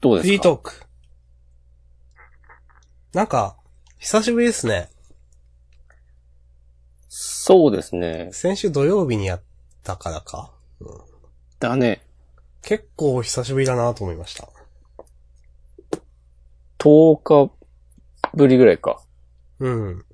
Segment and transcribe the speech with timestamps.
[0.00, 0.28] どうですか？
[0.28, 0.72] フリートーク。
[3.12, 3.56] なんか、
[3.98, 4.88] 久しぶりですね。
[7.08, 8.30] そうですね。
[8.32, 9.42] 先週土曜日にやっ
[9.82, 10.52] たからか。
[11.58, 12.02] だね。
[12.62, 14.48] 結構久しぶりだなと思いました。
[16.78, 17.52] 10日
[18.34, 19.02] ぶりぐらいか。
[19.58, 20.04] うん。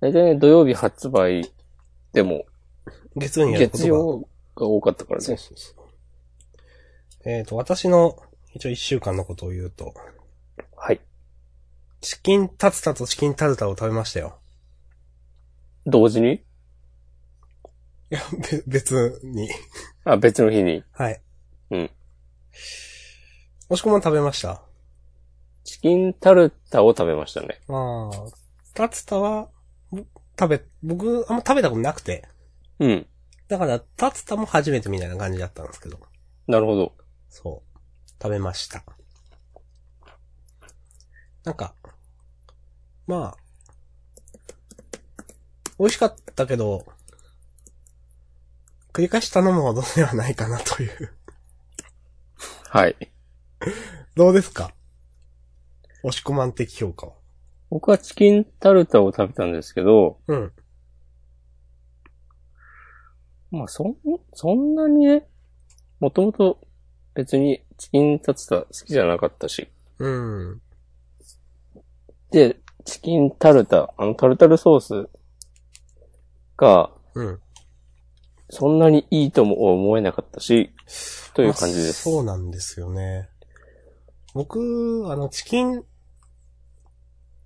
[0.00, 1.50] 大体ね、土曜日発売
[2.12, 2.44] でも、
[3.16, 3.84] 月曜にやることが。
[3.84, 5.38] 月曜が多かったからそうね。
[5.38, 7.28] そうそう。
[7.28, 8.16] えっ、と、私の、
[8.58, 9.94] 一応一週間のことを言うと、
[10.76, 11.00] はい。
[12.00, 14.40] チキンタツタとチキンタルタを食べましたよ。
[15.86, 16.34] 同時に？
[16.34, 16.40] い
[18.10, 19.48] や、べ別に。
[20.04, 20.82] あ、別の日に？
[20.90, 21.22] はい。
[21.70, 21.90] うん。
[23.68, 24.60] 押し込まん食べました？
[25.62, 27.60] チキンタルタを食べましたね。
[27.68, 28.30] ああ。
[28.74, 29.50] タツタは、
[29.92, 30.04] ぼ
[30.36, 32.26] 食べ、僕、あんま食べたことなくて。
[32.80, 33.06] うん。
[33.46, 36.00] だから、タツタも初めてみたいな感じだったんですけど。
[36.48, 36.96] なるほど。
[37.28, 37.67] そう。
[38.20, 38.84] 食べました。
[41.44, 41.74] なんか、
[43.06, 43.36] まあ、
[45.78, 46.84] 美味しかったけど、
[48.92, 51.14] 繰り返し頼むほどではないかなという。
[52.68, 52.96] はい。
[54.16, 54.74] どうですか？
[56.02, 57.12] 押し込まん的評価は。
[57.70, 60.52] 僕はチキンタルタを食べたんですけど、うん。
[63.50, 63.96] まあ、そん、
[64.34, 65.28] そんなにね、
[66.00, 66.60] もともと
[67.18, 69.68] 別にチキンタツタ好きじゃなかったし。
[69.98, 70.62] うん。
[72.30, 75.08] で、チキンタルタ、あのタルタルソース
[76.56, 77.40] が、うん。
[78.50, 80.72] そんなにいいとも思えなかったし、
[81.34, 82.08] という感じです。
[82.08, 83.28] まあそうなんですよね。
[84.32, 85.82] 僕、あの、チキン、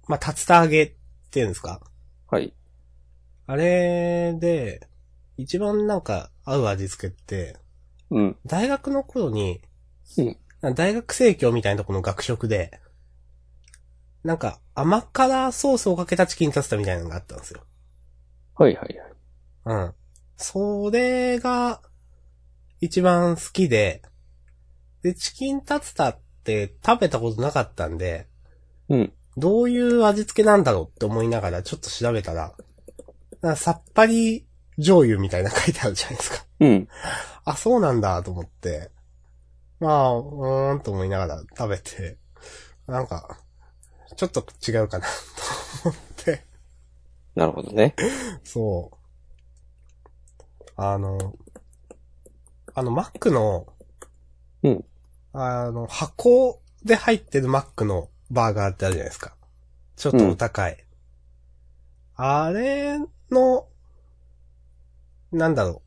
[0.07, 0.93] まあ、竜田揚げっ
[1.31, 1.81] ていうんですか？
[2.29, 2.53] はい。
[3.47, 4.87] あれで、
[5.39, 7.57] 一番なんか合う味付けって、
[8.13, 8.37] うん。
[8.47, 9.61] 大学の頃に、
[10.17, 10.37] うん
[10.77, 12.81] 大学生協みたいなところの学食で、
[14.23, 17.63] なんか甘辛ソースをかけたチキンタツタみたいなのがあったんですよ。
[18.55, 18.97] はいはい
[19.67, 19.83] はい。
[19.85, 19.95] うん。
[20.37, 21.83] それが、
[22.81, 24.03] 一番好きで、
[25.03, 28.29] で、チキンタツタって食べたことなかったんで、
[28.89, 29.13] うん。
[29.37, 32.55] どういう味付けなんだろうって思いながらちょっと調べたら、
[33.41, 34.47] なんかさっぱり
[34.77, 36.45] 醤油みたいな書いてあるじゃないですか。
[36.61, 36.89] うん。
[37.45, 38.91] あ、そうなんだと思って、
[39.81, 42.19] まあ、うーんと思いながら食べて、
[42.87, 43.39] なんか、
[44.17, 46.45] ちょっと違うかなと思って、
[47.35, 47.95] なるほどね。
[48.45, 48.97] そう。
[50.77, 51.35] あの、
[52.75, 53.67] あの、マックの、
[54.63, 54.85] うん。
[55.33, 59.35] あの、箱で入ってるマックのバーガーってあるじゃないですか。
[59.97, 60.85] ちょっとお高い。
[62.17, 62.99] あれ
[63.31, 63.67] の、
[65.33, 65.83] なんだろ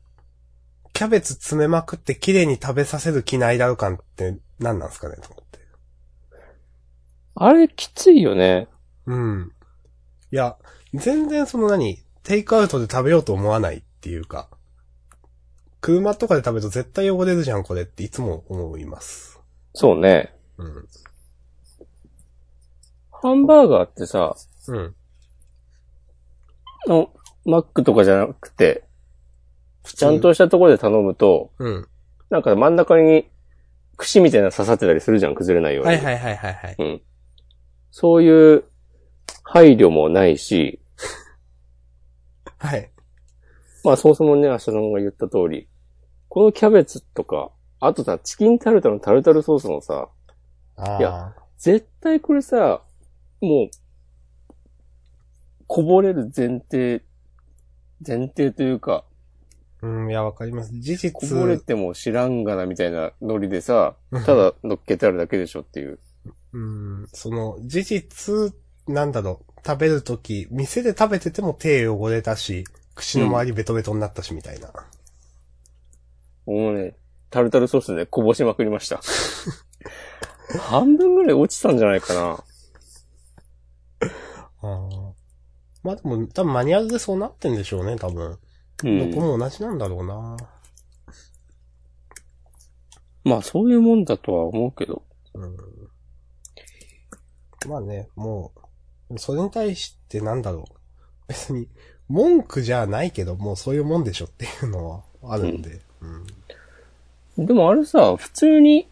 [0.84, 0.90] う。
[0.92, 5.16] キャベツ詰めまくって綺麗に食べさせる気ないだろ感って何なんですかね？
[5.16, 5.58] と思って。
[7.34, 8.68] あれきついよね。
[9.06, 9.52] うん。
[10.32, 10.56] いや、
[10.94, 14.48] 全然その何、テイクアウトで食べようと思わないっていうか、
[15.80, 19.38] 車とかで食べると絶対汚れるじゃん、これっていつも思います。
[19.74, 20.34] そうね。
[20.56, 20.88] うん。
[23.12, 24.34] ハンバーガーってさ、
[24.68, 24.94] うん。
[26.88, 27.12] の、
[27.44, 28.85] マックとかじゃなくて、
[29.94, 31.88] ちゃんとしたところで頼むと、うん。
[32.30, 33.28] なんか真ん中に
[33.96, 35.90] 串みたいなの刺さってたりするじゃん、崩れないように。
[35.90, 36.76] はいはいはいはいはい。
[36.78, 37.02] うん。
[37.90, 38.64] そういう
[39.42, 40.80] 配慮もないし、
[42.58, 42.90] はい。
[43.84, 45.68] まあそもそもね、アシャロンが言った通り、
[46.28, 50.08] このキャベツとか、あとさ、チキンタルタのタルタルソースのさ、
[50.76, 52.82] あいや絶対これさ、
[53.40, 53.70] もう、
[55.66, 57.02] こぼれる前提、
[58.06, 59.04] 前提というか、
[59.86, 60.72] うん、いや、わかります。
[60.72, 61.12] 事実。
[61.12, 66.00] こぼれても知らんがなみたいなノリでさ、うんただ乗っけてあるだけでしょっていう。
[66.52, 68.54] うん、その、事実、
[68.88, 72.64] なんだろう、食べるとき、店で食べてても手汚れたし、
[72.94, 74.72] 口の周りベトベトになったしみたいな。
[76.46, 76.96] もうね、
[77.30, 79.00] タルタルソースでこぼしまくりました。
[80.60, 82.44] 半分ぐらい落ちたんじゃないかな。
[84.62, 85.12] あー
[85.82, 88.38] まあでも、多分マニュアルでそうなってんでしょうね、多分。
[88.84, 89.20] う僕ん。
[89.20, 90.36] も同じなんだろうな。
[93.24, 95.02] まあそういうもんだとは思うけど。
[95.34, 95.56] うん。
[97.68, 98.52] まあね、も
[99.10, 100.74] う、それに対してなんだろう。
[101.28, 101.68] 別に、
[102.08, 105.02] 文句じゃないけど、もうそういうもんでしょっていうのは
[105.34, 105.80] あるんで。
[107.36, 107.46] うん。
[107.46, 108.88] でもあれさ、普通に、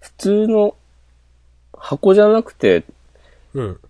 [0.00, 0.76] 普通の
[1.72, 2.84] 箱じゃなくて、
[3.54, 3.80] うん。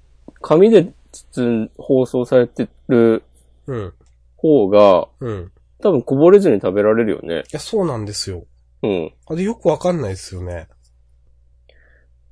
[0.42, 3.22] 紙で包ん包装されてる
[3.66, 3.92] うん。
[4.40, 5.52] 方が、うん。
[5.82, 7.40] 多分こぼれずに食べられるよね。
[7.40, 8.46] いや、そうなんですよ。
[8.82, 9.14] うん。
[9.26, 10.68] あれよくわかんないですよね。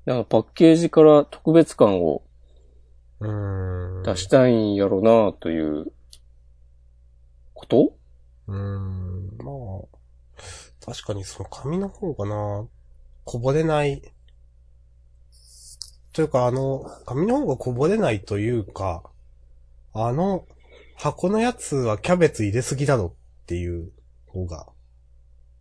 [0.05, 2.23] なんかパッケージから特別感を
[3.21, 4.03] うーん。
[4.03, 5.93] 出したいんやろなという、
[7.53, 7.93] こと？
[8.47, 9.37] うーん。
[9.39, 9.53] ま
[9.85, 12.67] あ、確かにその紙の方がな、
[13.25, 14.03] こぼれない。
[16.13, 19.03] というかあの、紙の方がこぼれないというか、
[19.93, 20.47] あの、
[20.99, 23.93] 箱のやつはキャベツ入れすぎだろっていう
[24.27, 24.67] 方が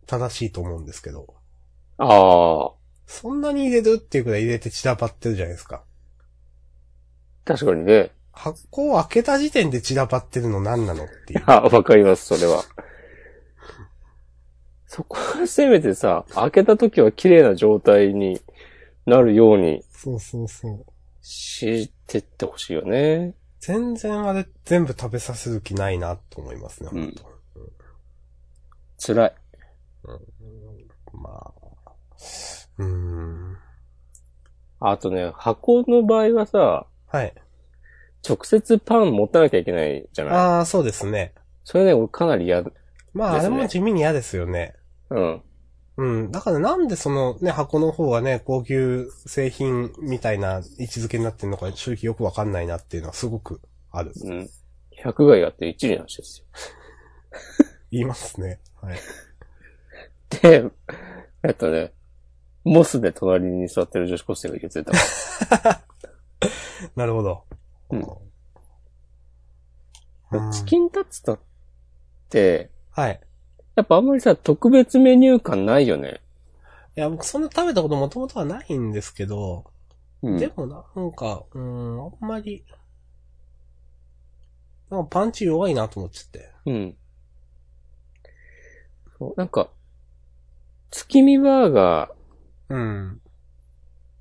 [0.06, 1.32] 正しいと思うんですけど。
[1.98, 2.72] ああ、
[3.06, 5.84] そんなに入れるっていうくらい入れて散らばってるじゃないですか。
[7.44, 8.10] 確かにね。
[8.32, 11.44] 箱を開けた時点で散らばってるの何なのっていう。
[11.46, 12.64] あ、わかります、それは。
[14.86, 18.40] そこはせめてさ、開けた時は綺麗な状態に
[19.06, 20.84] なるようにそうそうそう。
[21.22, 23.34] してってほしいよね。
[23.60, 27.14] 全然あれ全部食べさせる気ないなと思いますね、うん
[29.00, 29.32] 辛い。
[31.12, 31.92] まあ。
[32.78, 33.56] うーん。
[34.80, 37.32] あとね、箱の場合はさ、はい。
[38.28, 40.34] 直接パン持たなきゃいけないじゃない？
[40.34, 41.32] ああ、そうですね。
[41.64, 42.64] それね、俺かなり嫌。
[43.12, 44.74] まあ、ねあれも地味に嫌ですよね。
[45.10, 45.42] うん。
[45.98, 46.30] うん。
[46.30, 53.60] だからなんでそのね、箱の方がね、高級製品みたいな位置づけになってるのか正直よくわかんないなっていうのはすごく
[53.90, 54.12] ある。
[54.24, 54.48] うん。
[55.04, 56.46] 100害あって一理な話ですよ。
[57.90, 58.60] 言いますね。
[58.80, 58.98] はい。
[60.40, 60.64] で、
[61.42, 61.92] えっとね、
[62.62, 65.82] モスで隣に座ってる女子高生が言ってたわ。
[66.94, 67.44] なるほど。
[67.90, 68.28] うんうん
[70.52, 71.38] チキンタツタっ
[72.28, 73.20] て、はい。
[73.78, 76.20] やっぱあんまりさ、特別メニュー感ないよね。
[76.96, 79.66] いや、僕そんな食べたこともともとはないんですけど、
[80.20, 80.36] うん。
[80.36, 82.64] でもなんか、うーん、あんまり、
[84.90, 86.50] なんかパンチ弱いなと思っちゃって。
[86.66, 86.96] うん。
[89.16, 89.70] そう、なんか、
[90.90, 93.20] 月見バーガーうん。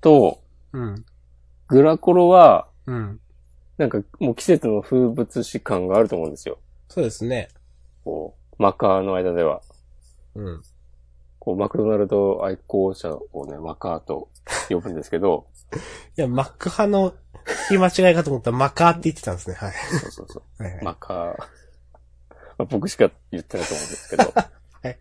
[0.02, 1.06] とうん。
[1.68, 3.20] グラコロは、うん。
[3.80, 6.60] なんかもう季節の風物詩感があると思うんですよ。
[6.90, 7.48] そうですね。
[8.04, 9.62] こう、マカーの間では。
[10.36, 10.64] うん。
[11.40, 14.30] こう、マクドナルド愛好者をね、マカーと
[14.70, 15.48] 呼ぶんですけど、
[16.18, 17.14] いや、マック派の
[17.70, 19.56] 言い間違いかと思ったらマカーって言ってたんですね。
[19.56, 19.74] はい。
[19.74, 20.44] そうそうそう。
[20.64, 21.18] はいはいマカー。
[22.58, 24.24] まあ、僕しか言ってないと思うんですけど。
[24.36, 25.00] はい。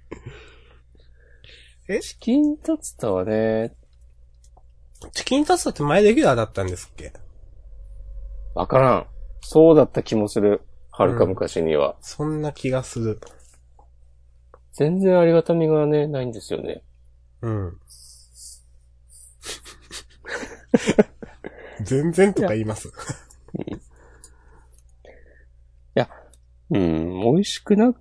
[1.89, 2.01] え？
[2.01, 3.75] チキンタツタはね、
[5.13, 7.13] チキンタツタって前レギュラーだったんですっけ？
[8.55, 9.07] わからん。
[9.41, 10.63] そうだった気もする。
[10.91, 11.97] はるか昔には。
[12.01, 13.21] そんな気がする。
[14.77, 16.83] 全然ありがたみがね、ないんですよね。
[17.43, 17.81] うん。
[21.83, 22.93] 全然とか言います。
[26.71, 27.95] うん、美味しくな、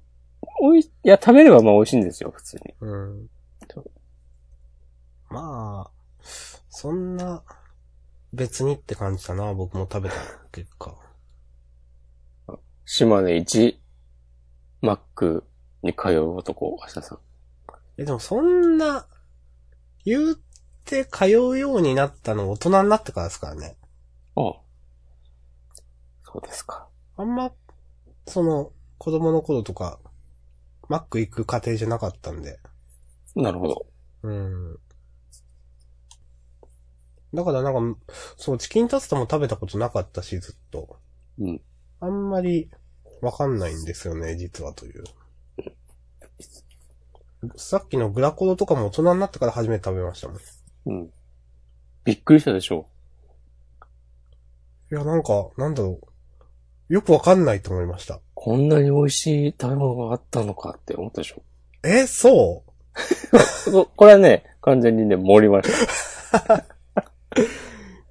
[0.59, 2.73] おい、いや、食べればまあ美味しいんですよ、普通に。
[2.81, 3.29] うん。
[5.29, 5.91] まあ、
[6.69, 7.43] そんな、
[8.33, 10.15] 別にって感じだな、僕も食べた
[10.51, 10.95] 結果。
[12.85, 13.79] 島根一、
[14.81, 15.43] マック
[15.85, 17.19] に通う男、明日さん。
[17.97, 19.07] え、でもそんな、
[20.03, 20.35] 言っ
[20.83, 23.77] て通うようになったの大人になってからですからね。
[24.35, 24.53] ああ。
[26.23, 26.87] そうですか。
[27.17, 27.51] あんま、
[28.27, 29.99] その、子供の頃とか、
[30.89, 32.59] マック行く家庭じゃなかったんで。
[33.35, 33.85] なるほど。
[34.23, 34.79] うん。
[37.33, 37.99] だからなんか、
[38.37, 40.99] そう、チキンタツタも食べたことなかったし、ずっと。
[41.39, 41.61] うん。
[41.99, 42.69] あんまり、
[43.21, 45.03] わかんないんですよね、実はという。
[47.55, 50.37] さっきのグラコロとかも大人になってから初めて食べましたもん。
[50.37, 50.39] い
[50.87, 51.09] うん。
[52.03, 52.87] びっくりしたでしょ
[54.95, 55.99] や、なんか、なんだろ
[56.89, 56.93] う。
[56.93, 58.19] よくわかんないと思いました。
[58.33, 61.41] こんなに美味しい食べ物があったのかって思ったでしょ
[61.83, 62.71] え、そう
[63.71, 65.69] ここれはね、完全にね、盛りまし
[66.31, 66.55] た。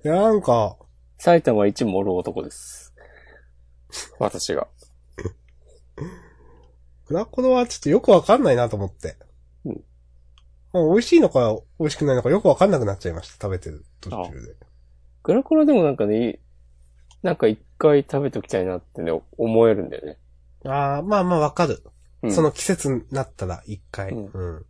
[0.05, 0.77] いや、なんか、
[1.19, 2.93] 埼玉一盛る男です。
[4.19, 4.67] 私が。
[7.07, 9.17] グラコロはちょっとよくわかんないなと思って。
[9.65, 9.85] うん
[10.73, 14.57] まあ美味しいのか美味しくないのかよくわかんなくなっちゃいました、食べてる途中で。
[15.23, 16.41] グラコロでもなんかね、
[17.23, 20.19] なんか一回食べときたいなってね、思えるんだよね。
[20.65, 21.83] ああ、まあまあわかる。
[22.23, 24.11] うんその季節になったら一回。
[24.11, 24.67] うんうん。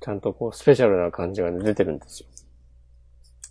[0.00, 2.28] ちゃんとこう、スペシャルな感じがね、出てるんですよ。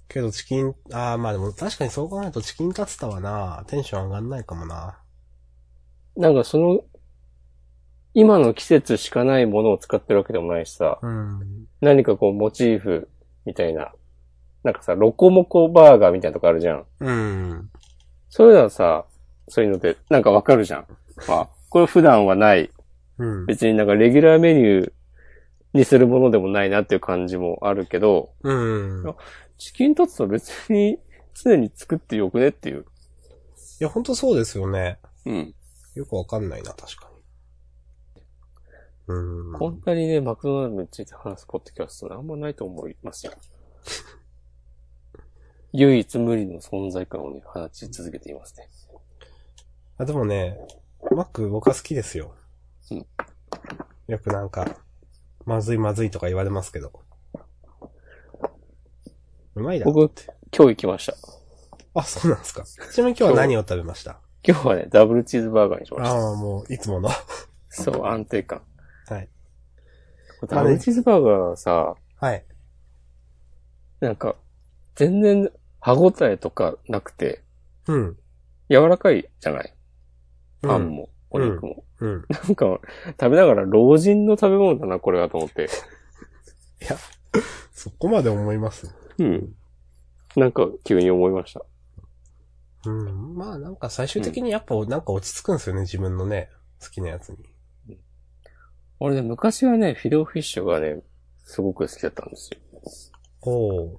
[0.09, 4.98] けどチキン、ああ、まあでも確かにそう考えるとチキンタツタはな、テンション上がんないかもな。
[6.19, 6.81] なんかその、
[8.13, 11.65] 今の季節しかないものを使ってるわけでもないしさ、うん。
[11.79, 13.09] 何かこう、モチーフ
[13.45, 13.93] みたいな、
[14.63, 16.85] なんかさ、ロコモコバーガーみたいなとこあるじゃん。
[16.99, 17.69] うん。
[18.29, 19.05] そういうのはさ、
[19.47, 20.85] そういうので、なんかわかるじゃん。
[21.29, 22.69] あ、これ普段はない、
[23.17, 23.45] うん。
[23.45, 24.91] 別になんかレギュラーメニュー
[25.73, 29.09] にするものでもないなっていう感じもあるけど、うん。
[29.09, 29.13] い
[29.57, 30.99] チキンタツタ別に
[31.33, 32.85] 常に作ってよくねっていう。
[33.79, 34.99] や、ほんとそうですよね。
[35.25, 35.55] うん。
[35.99, 37.11] よくわかんないな、確か
[38.17, 38.23] に。
[39.07, 39.59] うん。
[39.59, 43.33] こんなにね、マクドナルドについて話すポッドキャストあんまないと思いますよ。
[45.73, 48.69] 唯一無二の存在感をね、放ち続けていますね。
[49.97, 50.57] あ、でもね、
[51.11, 52.33] マック僕は好きですよ。
[52.91, 53.05] うん
[54.07, 54.77] よくなんか、
[55.45, 56.93] まずいまずいとか言われますけど。
[59.53, 59.91] うまいだろ。
[59.91, 60.15] 僕、
[60.55, 61.13] 今日行きました。
[61.93, 62.63] あ、そうなんですか。
[62.63, 64.21] ちなみに今日は何を食べました？
[64.47, 66.15] 今日はね、ダブルチーズバーガーにしました。
[66.15, 67.09] ああ、もう、いつもの。
[67.69, 68.61] そう、安定感。
[69.07, 69.27] はい。
[70.47, 72.45] ダブルチーズバーガーはさ、はい。
[73.99, 74.35] なんか、
[74.95, 77.43] 全然歯応えとかなくて、
[77.87, 78.17] うん。
[78.69, 79.73] 柔らかいじゃない？
[80.63, 81.83] うんパンも、お肉も。
[81.99, 82.25] うん。
[82.29, 82.79] なんか、
[83.19, 85.67] 食べながら老人の食べ物だな、これはと思って。
[87.71, 88.93] そこまで思います？
[89.17, 89.53] うん。
[90.35, 91.65] なんか、急に思いました。
[92.89, 93.35] うん。
[93.35, 96.49] まあなんか最終的にやっぱなんか落ち着くんですよね、自分のね、
[96.81, 97.37] 好きなやつに。
[98.99, 101.01] 俺ね、昔はね、フィレオフィッシュがね、
[101.43, 102.59] すごく好きだったんですよ。
[103.41, 103.97] おー。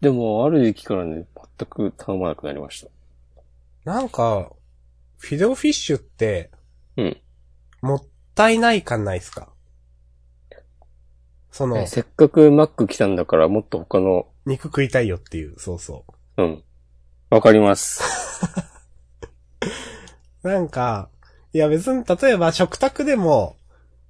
[0.00, 1.26] でも、ある時期からね、
[1.58, 2.90] 全く頼まなくなりました。
[3.84, 4.50] なんか、
[5.18, 6.50] フィレオフィッシュって、
[6.96, 7.20] うん。
[7.82, 8.02] もっ
[8.34, 9.52] たいない感ないですか？
[11.50, 16.06] そのえ、せっかくマック来たんだから、もっと他の、肉食いたいよっていう、そうそ
[16.38, 16.64] うん。
[17.30, 18.02] わかります。
[20.42, 20.46] う。
[20.48, 21.08] なんか、
[21.52, 23.56] いや別に例えば食卓でも、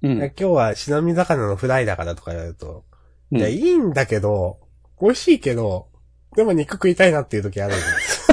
[0.01, 0.17] うん。
[0.17, 2.83] 今日は白身魚のフライだからとか言われると、
[3.31, 4.59] うんいや、いいんだけど、
[4.99, 5.87] 美味しいけど、
[6.35, 8.27] でも肉食いたいなっていう時あるんです。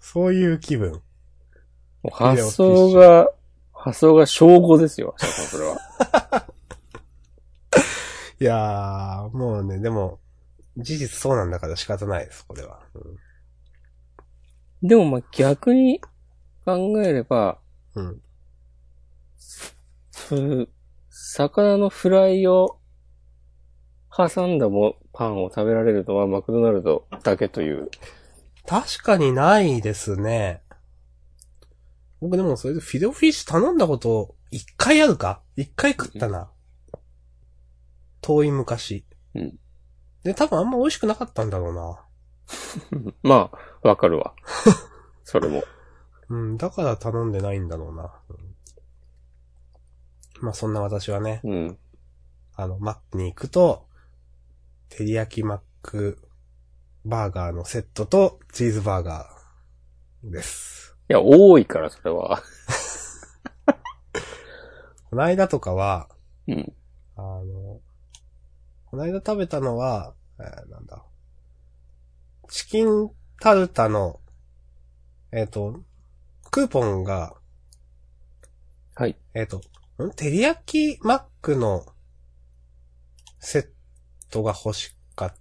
[0.00, 1.00] そういう気分。
[2.10, 3.28] 発想が、
[3.72, 5.76] 発想が小5ですよ、それは。
[8.40, 10.18] いやー、もうね、でも、
[10.76, 12.80] 事実そうなんだから仕方ないです、これは。
[14.82, 16.00] でもまあ逆に
[16.64, 17.58] 考えれば、
[17.94, 18.06] うん。
[18.06, 18.22] うん。
[20.10, 20.68] そういう、
[21.08, 22.78] 魚のフライを
[24.14, 27.90] 挟んだもパンを食べられるのはマクドナルドだけという。
[28.66, 30.62] 確かにないですね。
[32.20, 35.42] 僕でもそれでフィレオフィッシュ頼んだこと、一回あるか？
[35.56, 36.50] 一回食ったな。
[38.20, 39.06] 遠い昔。
[39.34, 39.58] うん
[40.26, 42.00] で、多分あんま美味しくなかったんだろうな。
[43.22, 43.50] ま
[43.82, 44.34] あ、わかるわ。
[45.24, 45.62] それも。
[46.28, 48.12] うん、だから頼んでないんだろうな。
[48.28, 48.46] うん
[50.40, 51.78] まあそんな私はね、うん。
[52.54, 53.86] あの、マックに行くと、
[54.90, 56.18] 照り焼きマック
[57.04, 60.96] バーガーのセットとチーズバーガーです。
[61.08, 62.42] いや、多いから、それは。
[65.08, 66.08] この間とかは、
[66.46, 66.72] うん。
[67.16, 67.80] あの、
[68.86, 71.04] この間食べたのは、えーなんだ。
[72.48, 74.20] チキンタルタの、
[75.32, 75.80] えっ、と、
[76.50, 77.34] クーポンが、
[78.94, 79.16] はい。
[79.34, 79.58] えっ、と、
[80.02, 80.10] ん？
[80.10, 81.84] 照り焼きマックの
[83.40, 83.68] セッ
[84.30, 85.36] トが欲しかった。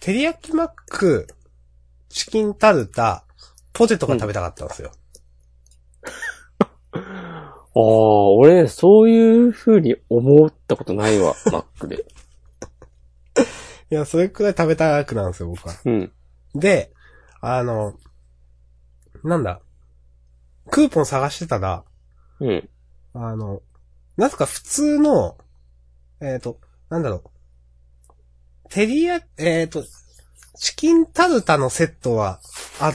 [0.00, 1.26] 照り焼きマック、
[2.08, 3.24] チキンタルタ、
[3.72, 4.92] ポテトが食べたかったんですよ。
[6.92, 7.00] あ
[7.74, 7.80] あ、
[8.34, 12.04] 俺ね、そういう風に思ったことないわ、マックで。
[13.90, 15.74] いや、それくらい食べたくなんですよ、僕は。
[15.84, 16.12] うん。
[16.54, 16.92] で、
[17.40, 17.94] あの、
[19.22, 19.60] なんだ、
[20.70, 21.84] クーポン探してたら、
[22.40, 22.68] うん。
[23.14, 23.62] あの、
[24.16, 25.38] なぜか普通の、
[26.20, 29.84] えっ、と、なんだろう、テリヤ、えっ、と、
[30.58, 32.40] チキンタルタのセットは
[32.80, 32.92] あ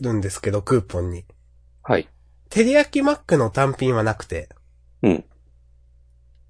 [0.00, 1.24] るんですけど、クーポンに。
[1.82, 2.08] はい。
[2.50, 4.48] テリヤキマックの単品はなくて。
[5.02, 5.24] うん。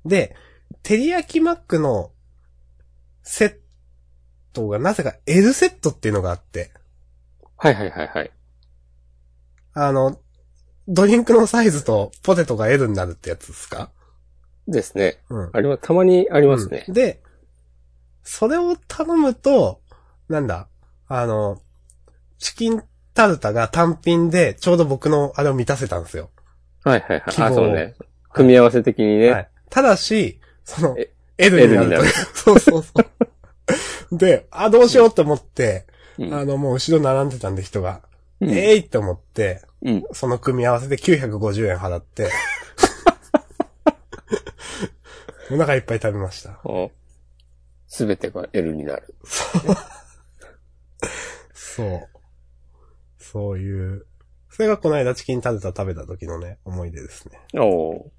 [0.05, 0.35] で、
[0.83, 2.13] テリヤキマックの
[3.23, 3.70] セッ
[4.53, 6.73] トがなぜか L セットっていうのがあって、
[7.57, 8.31] はいはいはいはい。
[9.75, 10.19] あの、
[10.89, 13.91] ドリンクのサイズとポテトが L になるってやつですか？
[14.67, 15.19] ですね。
[15.29, 15.51] うん。
[15.53, 16.95] あります、たまにありますねうん。
[16.95, 17.23] で、
[18.23, 19.81] それを頼むと、
[20.29, 20.69] なんだ、
[21.07, 21.61] あの、
[22.39, 22.83] チキン
[23.15, 26.31] タルタが単品でちょうど僕のあれを満たせたんですよ。
[26.85, 27.43] はいはいはい。
[27.43, 27.95] あ、そうね。
[28.33, 29.31] 組み合わせ的にね。
[29.31, 29.49] はい。
[29.69, 32.09] ただし、そのえ、L になる L になとる。
[32.35, 33.29] そうそうそう。
[34.13, 35.87] で、あ、どうしようって思って、
[36.19, 38.03] うんあの、もう後ろ並んでたんで人が、
[38.41, 40.05] うんえいって思って、うん。
[40.13, 42.31] その組み合わせで950円払って、
[45.53, 46.61] お腹いっぱい食べました。
[47.89, 49.15] すべてが L になる。
[51.53, 52.09] そう。
[53.19, 54.07] そういう。
[54.49, 57.41] それがこの間チキンタルタ食べた時のね、思い出ですね。
[57.55, 58.11] おー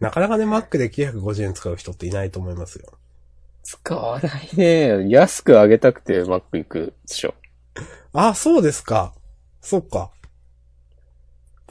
[0.00, 2.98] なかなかね、Mac で950円使う人っていないと思いますよ。
[3.70, 5.10] 使わないね。
[5.10, 7.34] 安く上げたくて Mac 行くでしょ。
[8.14, 9.12] あ、そうですか。
[9.60, 10.10] そっか。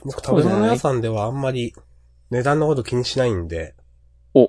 [0.04, 1.74] 僕食べ物屋さんではあんまり
[2.30, 3.74] 値段のこと気にしないんで。
[4.32, 4.48] お、い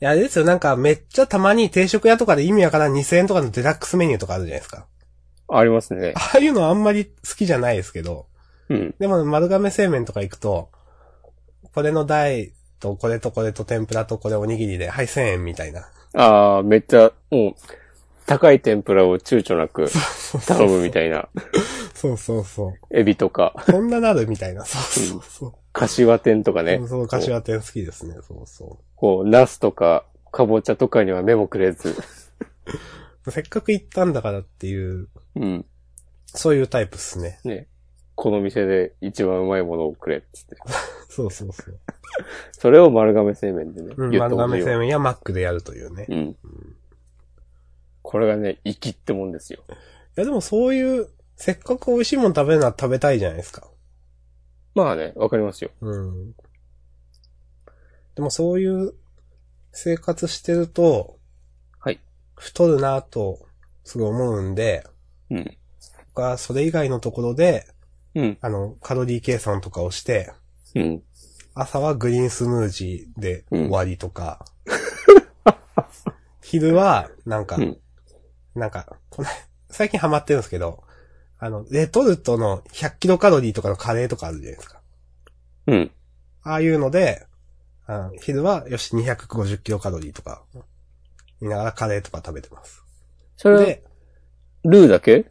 [0.00, 4.86] や、あれですよ、なんかめっちゃたまに定食屋とかで意味わからん2000円とかのデラックスメニューとかあるじゃないですか。
[5.48, 6.14] ありますね。
[6.16, 8.28] ああいうのあんまり好きじゃないですけど。
[8.70, 8.94] うん。
[8.98, 10.70] でも丸亀製麺とか行くと、
[11.74, 15.88] これの台とこれとこれと天ぷらとこれおにぎりで、はい1000円みたいな。
[16.14, 17.54] ああ、めっちゃ、もう、
[18.26, 19.88] 高い天ぷらを躊躇なく
[20.46, 21.28] 頼むみたいな。
[21.94, 22.74] そうそうそう。
[22.90, 24.64] エビとか、こんななるみたいな。
[24.64, 25.52] そうそうそう。
[25.72, 26.88] 柏天とかねそう。
[26.88, 28.14] そう、柏店好きですね。
[28.26, 31.96] そうそこう、ナスとか、かぼちゃとかには目もくれず。
[33.26, 33.30] う。
[33.30, 35.66] せっかく行ったんだからっていう、うん。
[36.26, 37.40] そういうタイプっすね。
[37.44, 37.68] ね。
[38.16, 40.56] この店で一番うまいものをくれっつって。
[41.08, 41.78] そうそうそう。
[42.50, 43.94] それを丸亀製麺でね。
[43.96, 46.06] うん、丸亀製麺やマックでやるというね。
[46.08, 46.36] いうん。
[48.02, 49.62] これがね、粋ってもんですよ。
[50.16, 53.68] やでもそういう、せっかく美味しいもの食べるなら食べたいじゃないですか。
[54.74, 55.70] まあね、わかりますよ。
[55.82, 56.32] うん。
[58.14, 58.94] でもそういう
[59.72, 61.18] 生活してると、
[61.78, 62.00] はい。
[62.34, 63.46] 太るなと、
[63.84, 64.86] すごい思うんで、
[65.30, 65.56] うん。
[66.14, 67.66] 僕はそれ以外のところで、
[68.16, 68.38] うん。
[68.40, 70.32] あの、カロリー計算とかをして、
[70.74, 71.02] うん。
[71.54, 74.44] 朝はグリーンスムージーでうん終わりとか、
[76.42, 77.78] 昼は、なんか、うん
[78.54, 79.28] なんか、これ、
[79.68, 80.82] 最近ハマってるんですけど、
[81.38, 84.80] あの、レトルトの100キロカロリーとかのカレーとかあるじゃないですか。
[85.66, 85.90] うん。
[86.42, 87.26] ああいうので、
[87.86, 90.42] あの昼は、よし、250キロカロリーとか、
[91.42, 92.82] 見ながらカレーとか食べてます。
[93.36, 93.84] それは、で、
[94.64, 95.30] ルーだけ？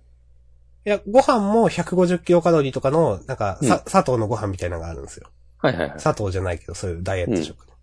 [0.86, 5.32] いや、ご飯も150キロカロリーとかの、なんか、さうん砂糖のご飯みたいなのがあるんですよ。
[5.58, 6.00] はいはいはい。
[6.00, 7.74] 砂糖じゃないけど、そういうダイエット食の。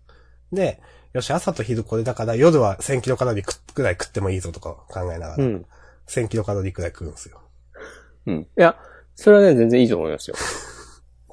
[0.53, 0.81] で、
[1.11, 5.65] よし、朝と昼これだから夜は1000キロカロリーくくらい食ってもいいぞとか考えながら、うん。
[6.07, 7.41] 1000キロカロリーくらい食うんですよ。
[8.25, 8.35] うん。
[8.35, 8.77] いや、
[9.15, 10.37] それはね、全然いいと思いますよ。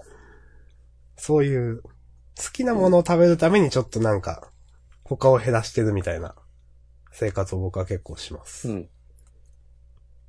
[1.16, 1.90] そういう、好
[2.52, 4.50] きなものを食べるためにちょっとなんか、
[5.04, 6.34] 他を減らしてるみたいな
[7.12, 8.68] 生活を僕は結構します。
[8.68, 8.88] うん。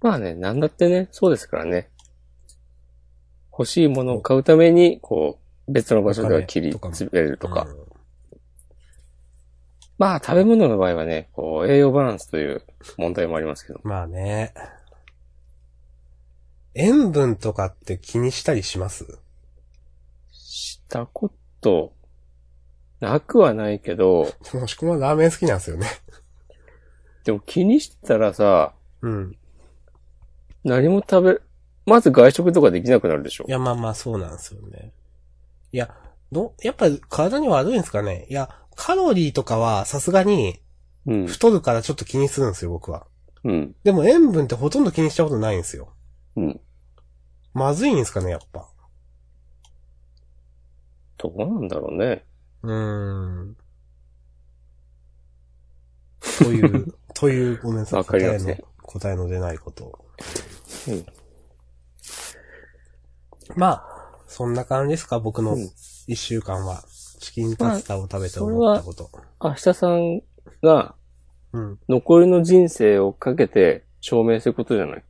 [0.01, 1.89] まあね、なんだってね、そうですからね。
[3.51, 7.67] 欲しいものを買うために、こう、別の場所では切り詰めるとか。
[7.69, 7.91] うん
[9.97, 12.63] まあ、食べ物の場合はね、こう、栄養バランスという
[12.97, 13.79] 問題もありますけど。
[13.83, 14.51] まあね。
[16.73, 19.19] 塩分とかって気にしたりします？
[20.31, 21.93] したこと、
[22.99, 25.85] なくはないけど、もしくはラーメン好きなんですよね。
[27.23, 29.37] でも気にしてたらさ、うん。
[30.63, 31.41] 何も食べ、
[31.85, 33.51] まず外食とかできなくなるでしょい。
[33.51, 34.93] や、まあまあそうなんですよね。
[35.71, 35.95] いや、
[36.31, 40.61] ど、やっぱ体に悪いんですかねいや、カロリーとかはさすがに
[41.07, 41.27] うん。
[41.27, 43.07] 太るからちょっと気にするんですよ、僕は。
[43.43, 43.75] うん。
[43.83, 45.93] でも塩分ってほとんど気にしたことないんですよ。
[46.35, 46.61] うん。
[47.53, 48.69] まずいんですかね、やっぱ。
[51.17, 52.25] どうなんだろうね。
[52.63, 53.57] うーん。
[56.39, 57.99] という、 という、ごめんなさい。
[57.99, 60.05] わかり答えのますね、答えの出ないことを。
[60.87, 61.05] うん。
[63.55, 65.69] まあ、そんな感じですか、僕のうん
[66.07, 66.83] 一週間は。
[67.19, 69.11] チキンタツタを食べて思ったこと。
[69.39, 70.21] 明日さん
[70.63, 70.95] が
[71.53, 71.79] うん。
[71.89, 75.03] 残りの人生をかけて証明することじゃない？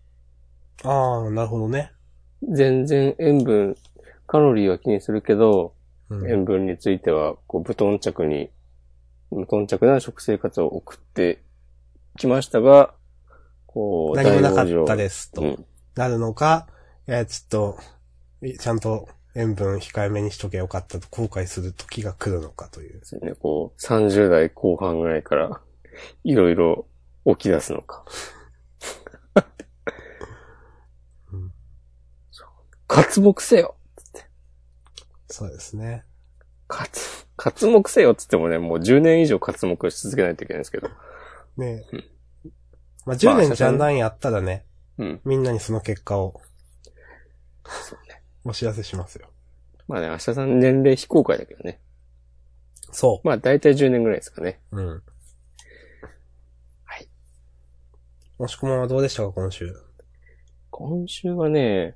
[0.83, 1.91] ああ、なるほどね。
[2.41, 3.77] 全然塩分、
[4.27, 5.75] カロリーは気にするけど、
[6.09, 6.29] うん。
[6.29, 8.49] 塩分については、こう、無頓着に、
[9.29, 11.41] 無頓着な食生活を送って
[12.17, 12.93] きましたが、
[13.73, 15.41] こう、何もなかったですと。
[15.41, 15.65] うん。
[15.95, 16.67] なるのか、
[17.07, 17.77] いや、ちょっと、
[18.45, 22.99] いちゃんと塩分控えめにしとけばよかったと後悔する時が来るのかという。
[22.99, 25.61] ですね、こう、30代後半ぐらいから、
[26.23, 26.85] いろいろ
[27.25, 28.03] 起き出すのか。
[31.31, 31.51] うん
[32.31, 32.47] そう
[32.87, 33.75] 活目せよ
[35.27, 36.03] そうですね。
[36.67, 40.89] 活、活目せよっつってもね、もう10年以上活目し続けないといけないんですけど。
[41.55, 42.03] ねうん
[43.05, 44.65] まあ、10年ジャンダンやったらね、
[44.97, 45.21] うん。
[45.25, 46.41] みんなにその結果を
[47.65, 48.21] そうね。
[48.43, 49.29] お知らせしますよ。
[49.87, 51.79] まあね、明日さん年齢非公開だけどね。
[52.91, 54.61] そまあ大体10年ぐらいですかね。
[54.71, 54.77] う。
[54.77, 55.03] うん。
[56.83, 57.09] はい。
[58.37, 59.73] もしくもはどうでしたか、今週？
[60.69, 61.95] 今週はね、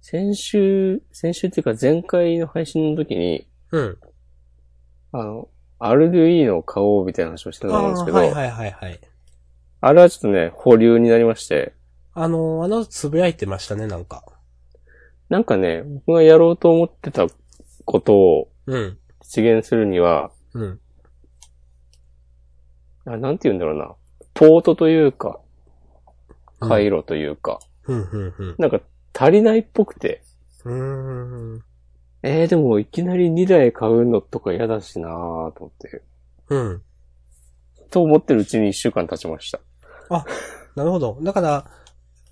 [0.00, 3.98] 先週、先週っていうか前回の配信の時に、うん。
[5.12, 9.00] あの、アルデュイーノを買おうみたいな話をしてたと思うんですけど、はいはいはいはい。
[9.80, 11.74] あれはちょっとね、保留になりまして、
[12.14, 14.24] あの、あの、つぶやいてましたね、なんか。
[15.28, 17.26] なんかね、僕がやろうと思ってた
[17.84, 18.98] ことをうん。
[19.20, 20.80] 実現するには、うん。
[23.06, 23.94] あなんて言うんだろうな。
[24.34, 25.40] ポートというか、
[26.60, 28.54] 回路というか、うん、うん、うん。
[28.58, 28.80] なんか
[29.12, 30.22] 足りないっぽくて、
[30.64, 31.64] うーん。
[32.22, 35.10] えー、でもいきなり2台買うのとか嫌だしなー
[35.52, 36.02] と思って。
[36.48, 36.82] うん。
[37.90, 39.60] と思ってるうちに1週間経ちました。
[40.74, 41.18] なるほど。
[41.22, 41.70] だから、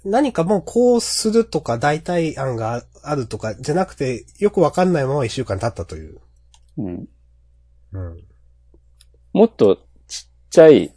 [0.05, 6.21] 何かもうこうするとか代替案があるとかじゃなくて、よくわかんないまま一週間経ったという。
[6.77, 7.09] うん。
[7.93, 8.25] うん。
[9.33, 10.95] もっとちっちゃい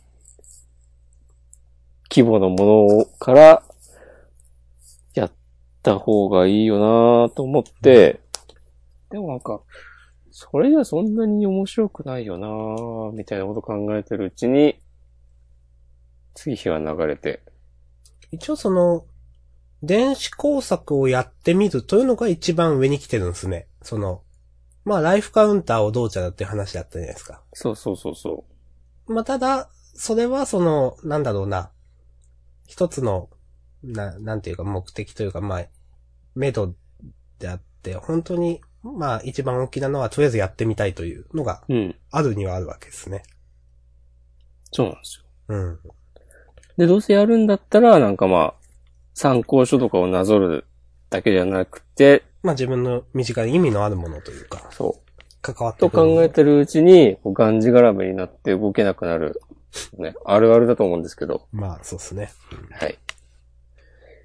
[2.10, 3.64] 規模のものから
[5.14, 5.32] やっ
[5.84, 8.20] た方がいいよなと思って、
[9.10, 9.62] でもなんか、
[10.40, 12.48] それじゃそんなに面白くないよな
[13.12, 14.80] みたいなこと考えてるうちに、
[16.36, 17.42] 次日が流れて、
[18.30, 19.08] 一応その、
[19.82, 23.68] 電子工作をやってみるというのが一番上に来てるんですね。
[23.82, 24.22] その、
[24.86, 27.42] まあライフカウンターをどうちゃだっていう話だったじゃないですか。
[27.54, 28.46] そうそうそうそ
[29.08, 31.72] まあただ、それはその、なんだろうな、
[32.68, 33.32] 一つの、
[33.82, 35.66] な、なんていうか目的というか、まあ、
[36.36, 36.76] メド
[37.40, 41.74] であって、本当に、まあ一番大きなのはとりあえずやってみたいというのがう。
[41.74, 41.96] うん。
[42.12, 43.24] あるにはあるわけですね。
[44.72, 45.26] そうなんですよ。
[45.50, 45.80] うん。
[46.78, 48.54] で、どうせやるんだったら、なんかまあ、
[49.14, 50.66] 参考書とかをなぞる
[51.10, 55.08] だけじゃなくて、まあ自分の身近に意味のあるものというか、そう。
[55.42, 59.42] 関わってと考えてるうちに、こうがんじがらめになって動けなくなる、
[59.98, 62.30] ね、あるあるだと思うんですけど、まあそうですね。
[62.72, 62.98] はい。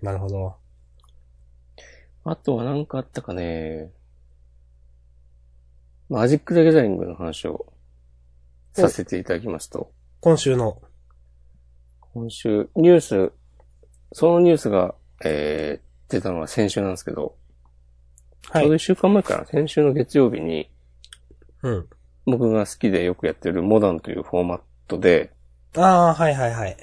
[0.02, 0.56] なるほど。
[2.24, 3.90] あとは何かあったかね。
[6.12, 7.72] マジック・ザ・ギャザリングの話を
[8.75, 10.83] させていただきますと、今週の、
[12.12, 13.33] 今週、ニュース、
[14.12, 14.94] そのニュースが、
[15.25, 17.35] えー、出たのは先週なんですけど、
[18.51, 18.64] はい。
[18.64, 20.68] ちょうど一週間前かな、先週の月曜日に、
[21.62, 21.88] うん。
[22.27, 25.33] 僕が好きでよくやってるモダンというフォーマットで、
[25.75, 26.77] ああ、はいはいはい。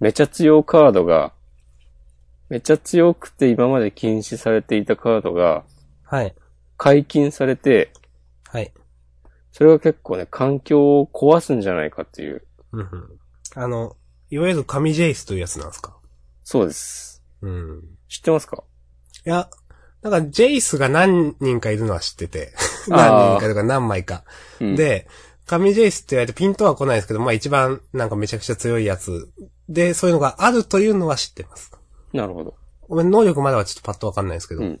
[0.00, 1.34] めちゃ強カードが、
[2.48, 5.64] めちゃ強くて今まで禁止されていたカードが
[6.04, 6.34] はい。
[6.78, 7.92] 解禁されて、
[8.52, 8.72] はい。
[9.52, 12.46] それが結構ね、環境を壊すんじゃないかっていう。
[12.72, 12.88] うんうん。
[13.54, 13.96] あの、
[14.28, 15.96] いわゆる神ジェイスというやつなんですか？
[16.42, 17.22] そうです。
[17.42, 17.82] うん。
[18.08, 18.64] 知ってますか？
[19.24, 19.48] いや、
[20.02, 22.52] なんかジェイスが何人かいるのは知ってて、
[22.88, 24.24] 何人かとか何枚か。
[24.60, 25.06] うん、で、
[25.46, 29.30] 神ジェイスって言われてピンとは来ないですけど、まあ一番なんかめちゃくちゃ強いやつ
[29.68, 31.72] で、そういうのがあるというのは知ってます。
[32.12, 32.54] なるほど。
[32.88, 34.62] ごめん、能力まではちょっとパッとわかんないですけど。
[34.62, 34.80] うん。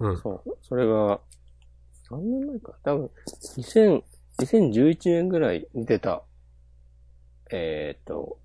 [0.00, 0.18] うん。
[0.18, 0.58] そう。
[0.62, 1.20] それが、
[2.12, 2.74] 何年前か。
[2.84, 3.10] 多分、
[3.56, 4.02] 2000、
[4.40, 6.22] 2011年ぐらいに出た、
[7.50, 8.38] えーっと、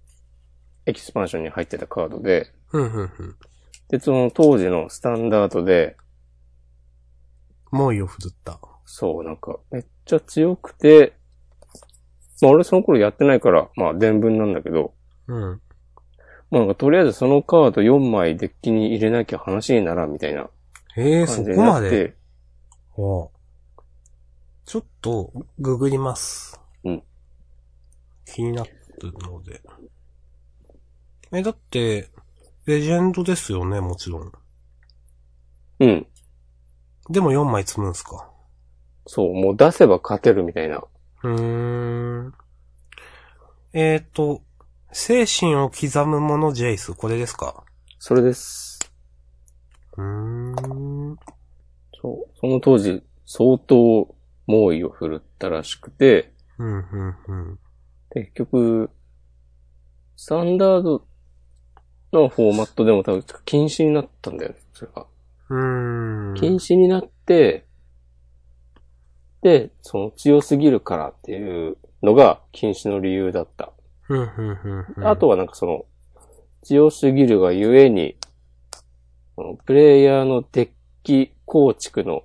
[0.86, 2.52] エキスパンションに入ってたカードで。
[3.90, 5.98] で、その当時のスタンダードで、
[7.72, 8.60] 猛威を振るった。
[8.86, 11.14] そう、なんか、めっちゃ強くて、
[12.42, 14.94] まあ俺その頃やってないから、まあ伝聞なんだけど、
[15.28, 15.62] うん。
[16.50, 20.50] まあなんかとりあえずそのカード4枚デッキに入れなきゃ話にならんみたいな
[20.96, 22.16] ええー、そこまで？
[24.68, 26.60] ちょっと、ググります。
[26.84, 27.04] うん。
[28.26, 29.62] 気になってるので。
[31.32, 32.10] え、だって、
[32.66, 34.32] レジェンドですよね、もちろん。
[35.80, 36.08] うん。
[37.10, 38.30] でも4枚積むんすか？
[39.06, 40.84] そう、もう出せば勝てるみたいな。
[41.24, 42.34] うーん。
[43.72, 44.42] えっ、ー、と、
[44.92, 47.64] 精神を刻むものジェイス、これですか？
[48.00, 48.80] それです。
[49.96, 51.18] うーん。
[52.02, 52.38] そう。
[52.42, 54.14] その当時、相当
[54.48, 57.60] 猛威を振るったらしくて、うん、うん、うん。
[58.10, 58.90] で結局、
[60.16, 61.06] スタンダード
[62.12, 65.06] のフォーマットでも多分禁止になったんだよね、それが。
[65.50, 67.66] 禁止になって、
[69.44, 73.72] で、その強すぎるからっていうのが禁止の理由だった。
[75.04, 75.86] あとはなんかその、
[76.64, 78.18] 強すぎるがゆえに、
[79.66, 80.70] プレイヤーのデッ
[81.04, 82.24] キ構築の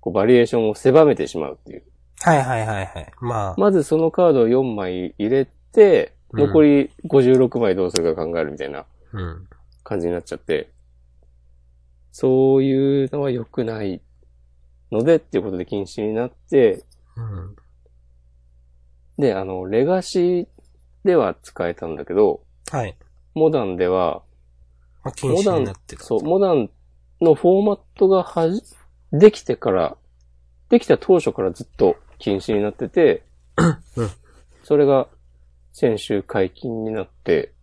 [0.00, 1.82] こうバリエーションを狭めてしまうっていう。
[2.22, 3.12] はいはいはいはい。
[3.20, 9.48] まあ、まずそのカードを4枚入れて、うん残り56枚どうするか考えるみたいなうん。
[9.82, 10.70] 感じになっちゃって、
[12.12, 14.00] そういうのは良くない
[14.92, 16.84] のでっていうことで禁止になって、
[17.16, 17.56] うん。
[19.18, 20.46] で、あの、レガシー
[21.04, 22.96] では使えたんだけど、はい。
[23.34, 24.22] モダンでは、
[25.02, 26.02] まあ、禁止になってる。
[26.02, 26.70] そう、モダン
[27.20, 28.62] のフォーマットがはじ、
[29.12, 29.96] できてから、
[30.68, 33.24] できた当初からずっと禁止になってて、
[33.96, 34.08] うん
[34.62, 35.08] それが
[35.72, 37.54] 先週解禁になって、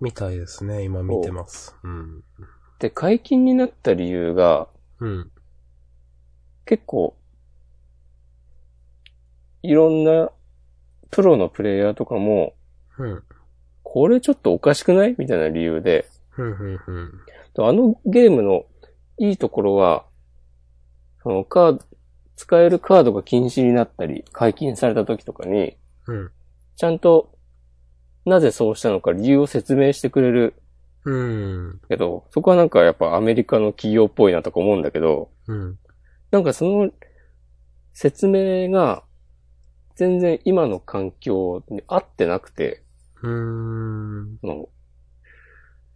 [0.00, 0.82] みたいですね。
[0.82, 1.76] 今見てます。
[1.82, 2.22] うん。
[2.78, 4.68] で、解禁になった理由が
[5.00, 5.30] うん。
[6.64, 7.16] 結構
[9.62, 10.30] いろんな
[11.10, 12.54] プロのプレイヤーとかも、
[12.98, 13.22] うん。
[13.82, 15.14] これちょっとおかしくない？
[15.18, 16.08] みたいな理由で。
[16.36, 16.42] あ
[17.72, 18.64] のゲームの
[19.18, 20.06] いいところは、
[21.22, 21.84] そのカード、
[22.36, 25.76] 使えるカードが禁止になったり、解禁された時とかに、
[26.06, 26.30] うん。
[26.76, 27.36] ちゃんと、
[28.24, 30.54] なぜそうしたのか理由を説明してくれる
[31.04, 31.80] うん。
[31.88, 35.78] けど、そこはなんかやっぱアメリカの企業っぽいなとか思うんだけど、うん。
[36.30, 36.90] なんかその
[37.94, 39.02] 説明が
[39.96, 42.84] 全然今の環境に合ってなくて、
[43.22, 44.38] うーん。
[44.40, 44.68] その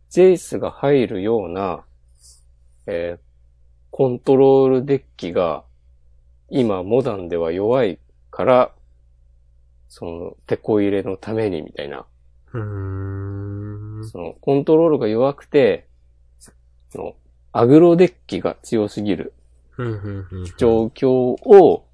[0.08, 1.84] ジェイスが入るような、
[2.86, 3.31] えー
[3.92, 5.64] コントロールデッキが
[6.48, 7.98] 今モダンでは弱い
[8.30, 8.72] から、
[9.88, 12.06] その手こ入れのためにみたいな、
[12.54, 14.08] うーん。
[14.08, 15.86] そのコントロールが弱くて、
[16.88, 17.14] その
[17.52, 19.34] アグロデッキが強すぎる。
[20.56, 21.86] 状況を、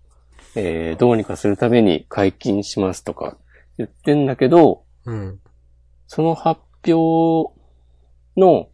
[0.55, 3.37] えーどうにかするために解禁しますとか
[3.77, 5.41] 言ってんだけど、うん。
[6.07, 7.53] その発表
[8.37, 8.69] の、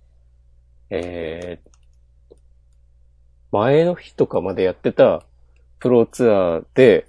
[0.90, 1.73] えー
[3.54, 5.22] 前の日とかまでやってた
[5.78, 7.06] プロツアーで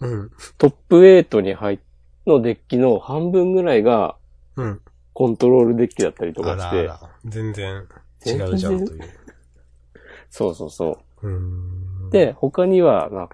[0.00, 0.30] うん。
[0.58, 1.78] トップ8に入っ
[2.26, 4.16] のデッキの半分ぐらいが
[4.56, 4.80] うん。
[5.12, 7.10] コントロールデッキだったりとかして、あらあら。
[7.24, 7.86] 全然
[8.26, 9.00] 違うじゃんという。
[10.28, 11.28] そうそうそう。
[11.28, 12.10] う。
[12.10, 13.28] で、他には、まあ、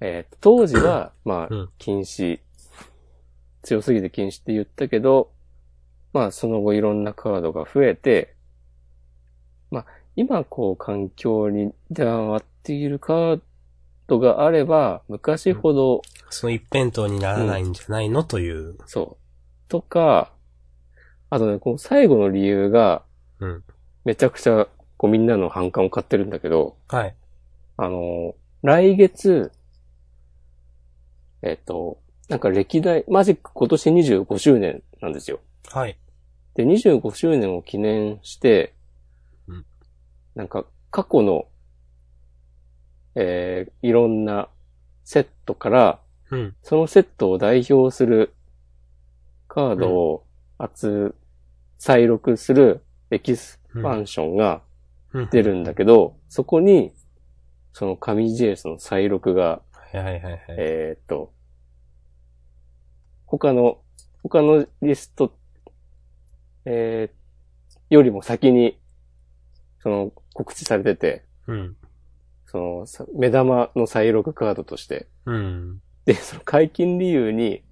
[0.00, 2.40] えー当時は、 まうんあ、禁止、
[3.62, 5.30] 強すぎて禁止って言ったけど、
[6.12, 8.41] まあ、その後いろんなカードが増えて、まあ、
[10.14, 13.40] 今こう環境に出回っているカー
[14.06, 18.24] ドがあれば、昔ほど、その一辺倒にならないんじゃないの？
[18.24, 18.76] という。
[18.86, 20.32] そう、とか、
[21.30, 23.02] あとね、この最後の理由が、
[23.40, 23.64] うん。
[24.04, 27.14] めちゃくちゃ、こうみんなの反感を買ってるんだけど、はい。
[27.76, 29.50] あの、来月、
[31.40, 31.98] えっと、
[32.28, 35.40] なんか歴代、マジック今年25周年なんですよ。
[35.70, 35.96] はい。
[36.54, 38.81] で、25周年を記念して、うん
[40.34, 41.46] なんか過去の、
[43.14, 44.48] えー、いろんな
[45.04, 46.56] セットから、うん。
[46.62, 48.34] そのセットを代表する
[49.48, 50.24] カードを
[50.74, 51.14] 集、
[51.78, 54.62] 再録するエキスパンションが
[55.12, 55.28] うん。
[55.30, 56.94] 出るんだけど、そこに、
[57.74, 60.40] その紙ジェイスの再録が、はいはいはいはい。
[60.56, 61.34] えーっと、
[63.26, 63.82] 他の、
[64.22, 65.36] 他のリスト、
[66.64, 68.78] えー、よりも先に、
[69.82, 71.76] その告知されてて、うん。
[72.46, 75.80] そのさ目玉の再録カードとして、うん。
[76.04, 77.62] で、その解禁理由に、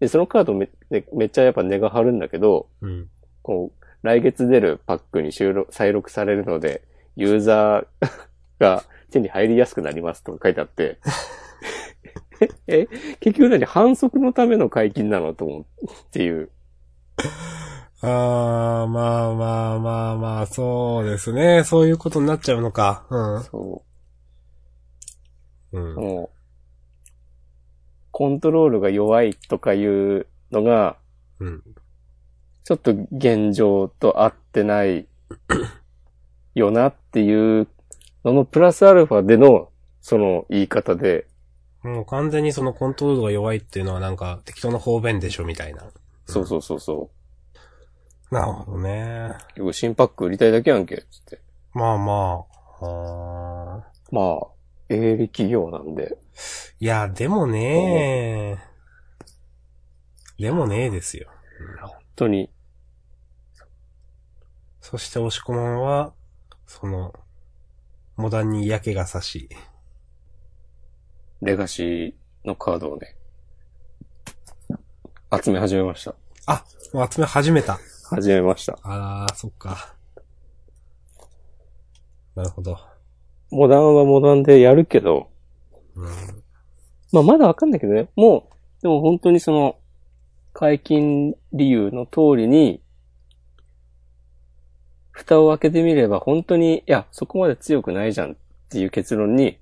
[0.00, 3.08] で、そのカードめめめっちゃやっぱ値が張るんだけど、うん。
[3.42, 6.82] こう、来月出るパックに収録、再録されるので、
[7.16, 8.08] ユーザー
[8.60, 10.98] が手に入りやすくなりますとか書いてあって、
[12.68, 12.86] え、
[13.20, 13.64] 結局何？
[13.64, 15.34] 反則のための解禁なの？
[15.34, 15.66] と思うっ
[16.10, 16.50] ていう。
[18.00, 21.64] あー、まあまあまあまあ、そうですね。
[21.64, 23.04] そういうことになっちゃうのか。
[23.50, 23.82] そ
[25.72, 25.82] うん。
[25.82, 25.90] う。
[25.90, 25.94] うん。
[25.96, 26.38] もう、
[28.12, 30.96] コントロールが弱いとかいうのが、
[31.40, 31.62] うん。
[32.64, 35.08] ちょっと現状と合ってない
[36.54, 37.66] よなっていう
[38.24, 39.70] ののプラスアルファでの
[40.02, 41.26] その言い方で、
[41.82, 45.82] もう完全にそのコントロールが弱いっていうのはなんか適当な方便でしょみたいな。
[46.26, 47.10] そうそうそうそ
[48.30, 49.30] なるほどね。
[49.30, 49.54] う。
[49.54, 51.40] 結構新パック売りたいだけやんけ、つって。
[51.72, 52.58] まあまあ。
[52.80, 54.46] あーまあ、
[54.88, 56.16] 営利企業なんで。
[56.80, 58.58] いや、でもね
[60.38, 61.28] でもねですよ。
[61.80, 62.50] 本当に、
[64.80, 66.14] そして押し込まんは、
[66.66, 67.12] その、
[68.16, 69.48] モダンに嫌気がさし。
[71.42, 73.16] レガシーのカードをね、
[75.42, 76.14] 集め始めました。
[76.46, 77.78] あ、もう集め始めた。
[78.10, 78.78] 始めました。
[78.82, 79.94] あー、そっか。
[82.34, 82.78] なるほど。
[83.50, 85.28] モダンはモダンでやるけど、
[85.94, 86.08] うん。
[87.12, 88.08] まあまだわかんないけどね。
[88.16, 88.48] も
[88.80, 89.76] う、でも本当にその、
[90.54, 92.80] 解禁理由の通りに、
[95.10, 98.36] 蓋を開けてみれば本当に、いや、そこまで強くないじゃんっ
[98.70, 99.58] ていう結論に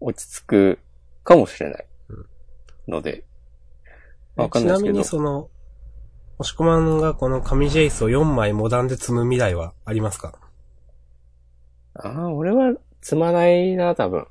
[0.00, 0.78] 落ち着く
[1.24, 1.86] かもしれない。
[2.86, 3.24] ので、
[4.36, 5.22] わかんちなみないですけど。
[5.22, 5.48] にその、
[6.40, 10.32] 押し込まんがこの紙ジェイスを4枚モダンで積む未来はありますか？
[11.92, 12.72] ああ、俺は
[13.02, 14.26] 積まないな、多分。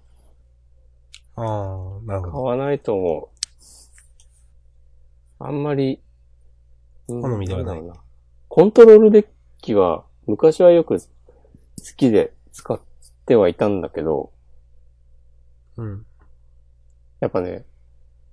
[1.35, 2.31] あー、なるほど。
[2.31, 3.35] 買わないと思う。
[5.37, 6.01] あんまり、
[7.09, 7.93] うん好みではないな。
[8.47, 9.27] コントロールデッ
[9.61, 11.05] キは、昔はよく好
[11.95, 12.81] きで使っ
[13.27, 14.31] てはいたんだけど、
[15.77, 16.07] うん。
[17.19, 17.67] やっぱね、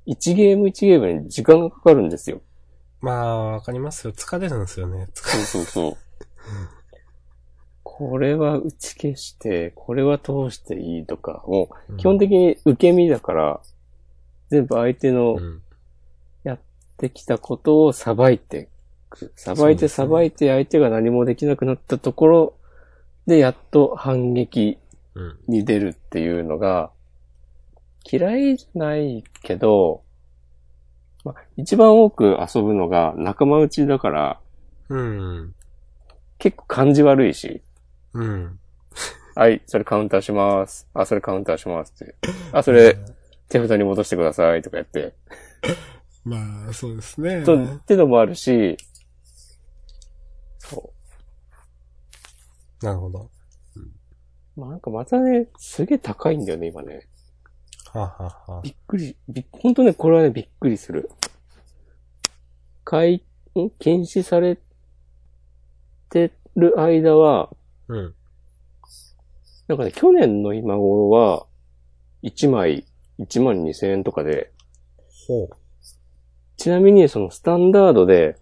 [0.07, 2.41] 1ゲーム1ゲームに時間がかかるんですよ。
[3.01, 4.13] まあ、わかりますよ。
[4.13, 5.09] 疲れるんですよね。
[5.15, 5.97] 疲そうそうそう。
[7.83, 13.61] これは打ち消して、これは通していいとか、もれう基本的に受け身だから、
[14.51, 15.63] 全部相手のうん。
[16.45, 16.59] やっ
[16.99, 18.69] てきたことをさばいて
[19.09, 19.33] く。
[19.37, 22.55] さばいてさばいて相手が何もできなくなったところ
[23.27, 24.79] で、やっと反撃
[25.15, 25.39] うん。
[25.49, 26.91] に出るっていうのが、
[28.11, 30.03] 嫌いじゃないけど、
[31.27, 34.41] まあ、一番多く遊ぶのが仲間内だから、
[34.89, 35.55] うん。
[36.39, 37.63] 結構感じ悪いし、
[38.13, 38.61] うん。
[39.35, 40.87] はい、それカウンターします。
[40.95, 42.15] あ、それカウンターしますって。
[42.53, 42.97] あ、それ
[43.49, 45.15] 手札に戻してくださいとかやって。
[46.25, 47.43] まあ、そうですね。
[47.43, 48.77] と、ってのもあるし、
[50.59, 50.93] そ
[52.83, 53.31] なるほど。
[53.75, 54.61] う。
[54.61, 57.09] まあなんかまたね、すげえ高いんだよね、今ね。
[57.97, 58.15] は
[58.47, 61.11] あ、はびっくり、びっ、ほんとね、これはね、びっくりする。
[62.85, 63.23] 解、
[63.57, 63.71] ん？
[63.79, 64.59] 禁止され
[66.11, 67.51] てる間は、
[67.89, 68.15] うん。
[69.69, 71.47] なんかね、去年の今頃は、
[72.23, 72.87] 1枚
[73.19, 74.53] 1万2000円とかで、
[75.27, 75.51] ほう。
[76.57, 78.37] ちなみにそのスタンダードで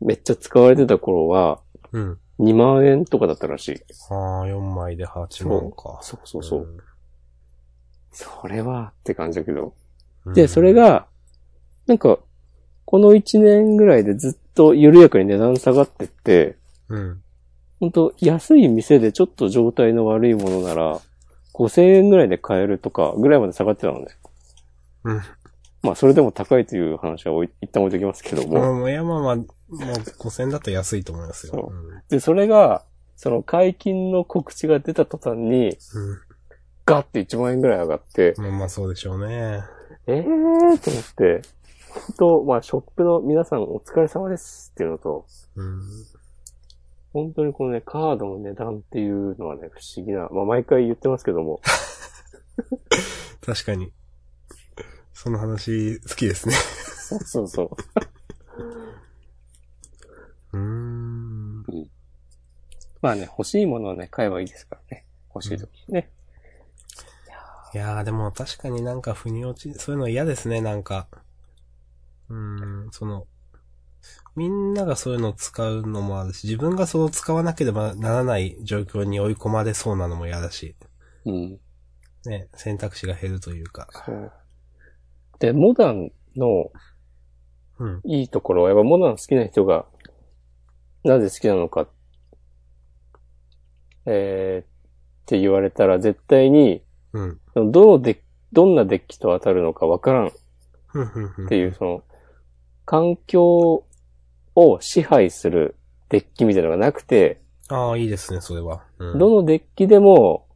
[0.00, 1.60] めっちゃ使われてた頃は
[1.92, 2.18] うん。
[2.38, 3.82] 2万円とかだったらしい。
[4.10, 5.98] ああ、4枚で8万か。
[6.02, 6.82] そうそうそう。
[8.16, 9.74] それはって感じだけど。
[10.24, 10.32] うん。
[10.32, 11.06] で、それ、が、
[11.86, 12.18] なんか、
[12.86, 16.56] この1年ぐらいでずっと緩やかに値段下がってって、
[16.88, 17.22] うん。
[17.78, 21.00] ほんと安い店でちょっと状態の悪いものなら、
[21.52, 24.06] 5000円ぐらいで買えるとかぐらいまで下がってたのね。
[25.04, 25.20] うん。
[25.82, 28.74] まあそれでも高いという話は一旦置いときますけども。
[28.74, 31.52] もう、いや、まあまあ、もう5000だと安いと思いますよ。
[31.52, 31.72] そ
[32.08, 32.82] で、それが、
[33.14, 35.76] その解禁の告知が出た途端に、うん。
[36.86, 39.64] ガッて1万円ぐらい上がって、まあまあそうでしょうね。
[40.06, 40.24] えー
[40.78, 41.42] と思って、
[41.90, 45.82] 本当まあショップの皆さんお疲れ様ですっていうのと、うん。
[47.12, 51.60] 本当にこのね、カードの値段っていうのはね、不思議な、まあ毎回言ってますけども、
[53.44, 53.92] 確かに。
[55.12, 56.54] その話、好きですね。
[56.54, 57.68] そうそうそう。
[60.52, 61.64] うーん。
[63.02, 65.04] まあね、欲しいものはね、買えばいいですからね。
[65.34, 66.10] 欲しい時にね。
[67.74, 71.08] いやーでも確かになんか腑に落ち、そういうの嫌ですね、なんか。
[72.28, 73.26] うーん、その、
[74.34, 80.76] みんながそういうのを使うのもあるし、自分がそれを使わなければならない状況に追い込まれそうなのも嫌だし、
[81.24, 81.60] うん。
[82.26, 83.88] ね、選択肢が減るというか。
[84.06, 84.32] そう。
[85.38, 86.70] で、モダンの
[87.78, 88.00] うん。
[88.04, 89.86] いいところは、やっぱモダン好きな人が、
[91.04, 91.88] なぜ好きなのか、
[94.06, 94.66] えー、っ
[95.26, 96.82] て言われたら絶対に、
[97.54, 97.72] うん。
[97.72, 98.18] どのデッ
[98.52, 100.30] どんなデッキと当たるのかわからんっ。
[101.48, 102.02] ていう、その、
[102.84, 103.84] 環境
[104.54, 105.76] を支配する
[106.08, 108.84] デッキみたいなのがなくて、ああ、いいですね、それは。
[108.98, 109.18] うん。
[109.18, 110.46] どのデッキでも、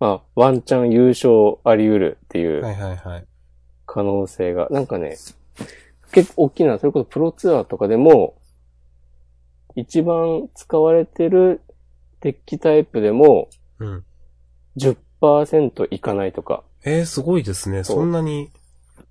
[0.00, 3.26] まあ、ワンチャン優勝あり得るっていうはいはいはい。
[3.86, 5.16] 可能性が、なんかね、
[6.12, 8.36] 結構大きな、それこそプロツアーとかでも、
[9.76, 11.60] 一番使われてる
[12.20, 14.04] デッキタイプでもうん。
[14.76, 14.96] 10%
[15.90, 16.64] いかないとか。
[16.84, 17.84] えー、すごいですね。
[17.84, 18.50] そうそんなに、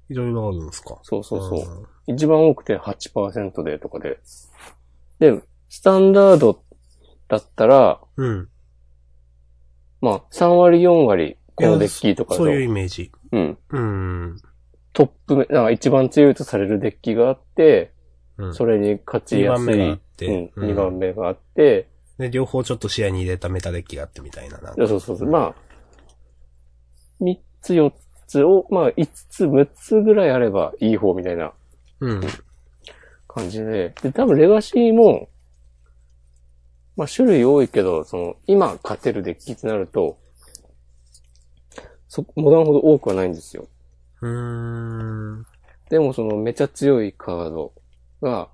[0.10, 1.00] いろいろあるんですか？
[1.04, 1.84] そうそうそう。
[1.84, 4.20] う一番多くて8%でとかで。
[5.20, 6.62] で、スタンダード
[7.28, 8.24] だったら、ん。
[8.24, 8.50] うん。
[10.02, 13.12] まあ、3割4割、このデッキとかだとそういうイメージ。
[13.32, 13.58] うん。
[13.70, 14.38] うん。
[14.94, 17.94] トップめ、なんか一番強いとされるデッキがあって、
[18.38, 18.54] うん。
[18.54, 24.58] それに勝ちやす二番目があいっ、てうん、うん2番目があって、で、両方ちょっと視野に入れたメタデッキがあってみたいな。
[24.58, 25.30] なんかいやそうそうそう。
[25.30, 25.56] まあ、
[27.22, 27.92] 3つ4
[28.28, 31.54] つを、まあ5つ6つぐらいあればいい方みたいな
[32.00, 32.22] うん。
[33.28, 33.94] 感じで。
[34.02, 35.30] で、多分レガシーも、
[36.98, 40.18] まあ種類多いけど、その、今勝てるデッキってなると、
[42.10, 43.68] そ、モダンほど多くはないんですよ。
[44.22, 45.46] うーん。
[45.90, 47.74] でもそのめちゃ強いカード
[48.22, 48.50] が、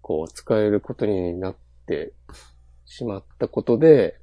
[0.00, 1.56] こう使えることになっ
[1.86, 2.12] て
[2.84, 4.18] しまったことで、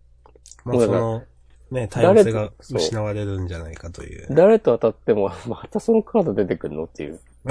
[0.66, 1.24] まあその、
[1.72, 4.28] ね、多様性が失われるんじゃないかという。
[4.32, 6.86] 誰と当たっても、 またそのカード出てくるの？
[6.86, 7.20] っていう。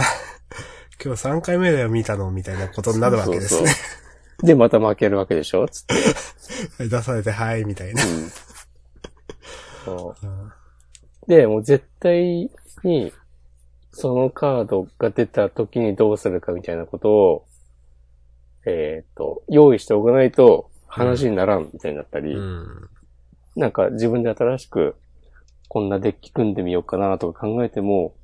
[1.02, 3.58] 今日3回目だよ見たのみたいなことになるわけですね。
[3.58, 3.74] そうそ
[4.44, 5.68] うで、また負けるわけでしょ？
[5.68, 5.84] つっ
[6.78, 6.88] て。
[6.88, 8.04] 出されて、はい、みたいな。
[8.04, 8.30] うん
[9.84, 12.50] そうで、もう絶対
[12.82, 13.12] に、
[13.92, 17.46] そのカードが出た時にどうするかみたいなことを、
[18.66, 22.88] えっ、と、用意しておかないと話にならんみたいになったり、うん。
[23.58, 24.94] なんか自分で新しく
[25.68, 28.14] こんなデッキ組んでみようかなとか考えても、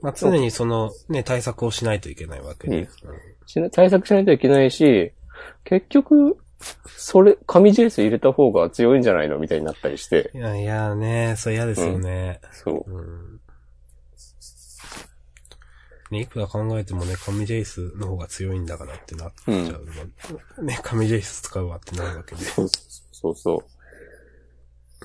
[0.00, 2.88] まあ、常にその、ね、対策をしないといけないわけで。
[3.46, 5.12] しな対策しないといけないし、
[5.64, 6.38] 結局、
[6.86, 10.38] それ、紙ジェイス入れた方が強いんじゃないのみたいになったりしてい。
[10.38, 12.40] やいやね、それ嫌ですよね。
[12.52, 12.90] そう。
[12.90, 13.40] うん。
[16.10, 20.64] ね、いくら考えてもね、神ジェイスの方が強いんだからってなっちゃうの。
[20.64, 22.42] ね、神ジェイス使うわってなるわけで。
[22.42, 22.68] そう
[23.12, 23.69] そうそう。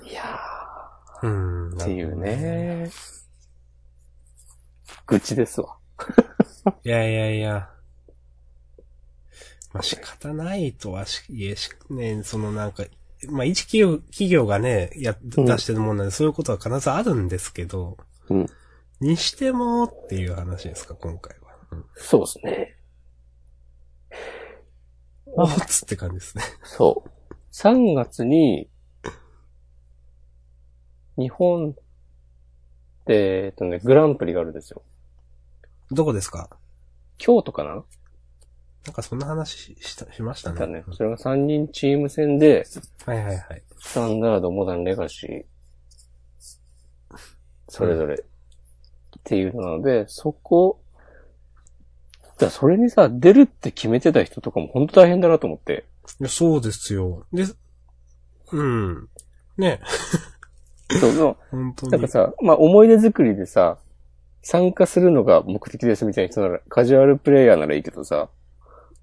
[0.03, 0.39] いや
[1.23, 1.69] うん。
[1.69, 2.15] ー、っていう。
[2.17, 2.89] ね。
[5.07, 5.77] 愚痴ですわ。
[6.83, 7.69] いやいやいや。
[9.73, 12.85] まあ、仕方ないとはし、いえし、ね、そのなんか、
[13.29, 17.97] まあ、一企業、企業がね、や、うん出してるもんなんで、そういうことは必ずあるんですけど、
[18.29, 18.45] うん。
[19.01, 21.57] にしてもっていう話ですか、今回は。
[21.71, 21.85] うん。
[21.95, 22.77] そうですね。
[25.37, 26.43] おーっつって感じですね。
[26.63, 27.33] そう。
[27.51, 28.69] 3月に、
[31.17, 31.75] 日本
[33.05, 34.81] で、えっとね、グランプリがあるんですよ。
[35.91, 36.49] どこですか？
[37.17, 37.83] 京都かな？
[38.85, 40.59] なんかそんな話しした、しましたね。
[40.59, 40.83] だね。
[40.91, 42.65] それが3人チーム戦で、
[43.05, 43.63] はいはいはい。
[43.79, 47.17] スタンダード、モダン、レガシー、
[47.67, 48.17] それぞれっ
[49.23, 50.81] ていうのなので、そこ、
[52.37, 55.85] だそれにさ、出るって決めてた人とかも本当大変だなと思って。
[56.19, 57.25] いや、そうですよ。
[57.33, 57.45] で、
[58.51, 59.09] うん。
[59.57, 59.81] ね、
[60.89, 61.89] そうそう。
[61.89, 63.77] なんかさ、まあ思い出作りでさ、
[64.41, 68.29] 参加するのが目的ですみたいな人なら、カジュアルプレイヤーならいいけどさ、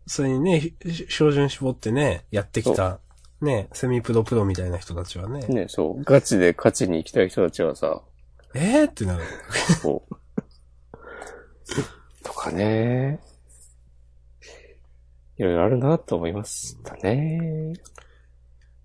[0.07, 0.75] それにね、ひ
[1.09, 3.01] 標準絞ってね、やってきた、
[3.41, 8.03] ね、セミプロプロみたいな人たちはね、ね、そう、ガチで勝ちに行きたい人たちはさ、
[8.55, 8.91] えー？
[8.91, 9.25] ってなる。
[9.83, 10.17] こう、
[12.23, 13.21] とかね、
[15.39, 17.73] いろいろあるなと思いましたね。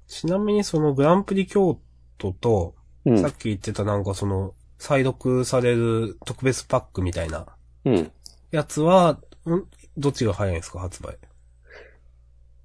[0.08, 1.80] ちなみにそのグランプリ京
[2.18, 2.74] 都と、
[3.08, 3.32] うんさっ。
[3.32, 7.48] き言ってたなんかその、再読される特別パックみたいな
[7.86, 8.12] うん。
[8.52, 9.20] やつは、ん
[9.98, 11.18] どっちが早いんですか、発売？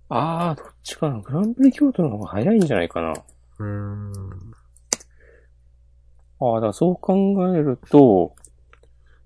[0.09, 1.21] ああ、どっちかな？
[1.21, 3.13] グランプリ京都の方が早いんじゃないかな。
[3.13, 4.13] うーん。
[6.41, 7.15] ああ、だからそう考
[7.57, 8.35] えると、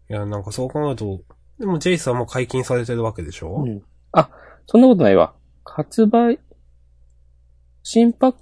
[0.09, 1.23] いや、なんかそう考えると、
[1.59, 3.83] でもジェイスはもう解禁されてるわけでしょ、うん。
[4.13, 4.31] あ、
[4.67, 5.35] そんなことないわ。
[5.65, 6.39] 発売、
[7.83, 8.35] 新パッ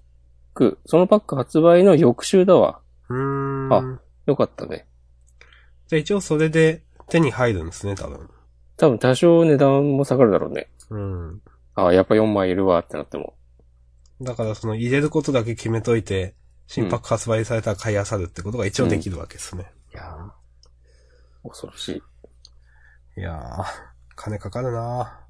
[0.54, 2.80] ク、そのパック発売の翌週だわ。
[3.08, 3.72] うーん。
[3.72, 4.86] あよかったね。
[5.88, 8.30] じゃあ一応それで手に入るんですね、多分。
[8.76, 10.68] 多分多少値段も下がるだろうね。
[10.90, 11.42] うん。
[11.74, 13.34] ああ、やっぱ4枚いるわってなっても。
[14.22, 16.34] だからその入れることだけ決めといて、
[16.66, 19.66] 新パック発売されたら買い漁るってことが一応できるわけですね。
[19.92, 21.88] いやー恐ろし
[23.16, 23.20] い。
[23.20, 23.64] いやー、
[24.16, 25.20] 金かかるな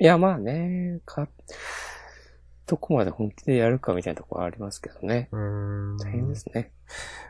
[0.00, 1.28] いや、まあね、か、
[2.68, 5.28] どこまで本気でやるかみたいなところはありますけどね。
[5.32, 5.96] うーん。
[5.96, 6.70] 大変ですね。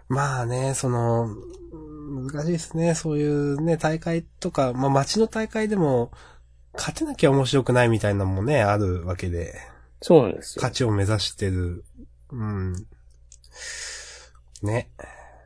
[0.09, 1.27] まあね、その、
[1.73, 2.95] うん難しいですね。
[2.95, 6.11] そういうね、大会とか、まあ街の大会でも、
[6.75, 9.55] 勝てなきゃ面白くないみたいなのもね、あるわけで、
[10.01, 10.63] そうなんですよ。
[10.63, 11.85] 勝ちを目指してる。
[12.31, 12.73] うん。
[14.63, 14.91] ね。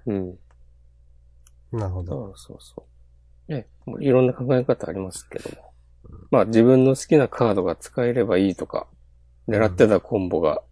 [0.06, 0.38] うん。
[1.72, 2.12] なるほど。
[2.12, 2.86] そうそうそ
[3.48, 3.52] う。
[3.52, 5.72] ね、もういろんな考え方ありますけども。
[6.30, 8.86] まあ自分の好きなカードが使えればいいとか、
[9.48, 10.62] 狙ってたコンボが、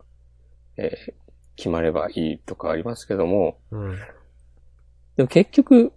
[0.77, 1.21] えー
[1.61, 3.99] 決まればいいとかありますけども、うん。
[5.17, 5.93] でも結局、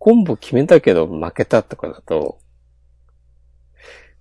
[0.00, 2.40] コンボ決めたけど負けたとかだと、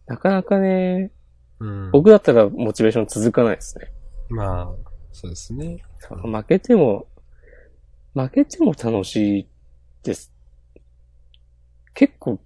[0.05, 1.11] なかなかね、
[1.59, 1.91] うん。
[1.91, 3.91] 僕だったらモチベーション続かないですね。
[4.29, 5.83] まあ、そうですね。
[6.23, 7.07] 負けても、
[8.13, 9.47] 負けても楽しい
[10.03, 10.31] です。
[11.95, 12.39] 結構、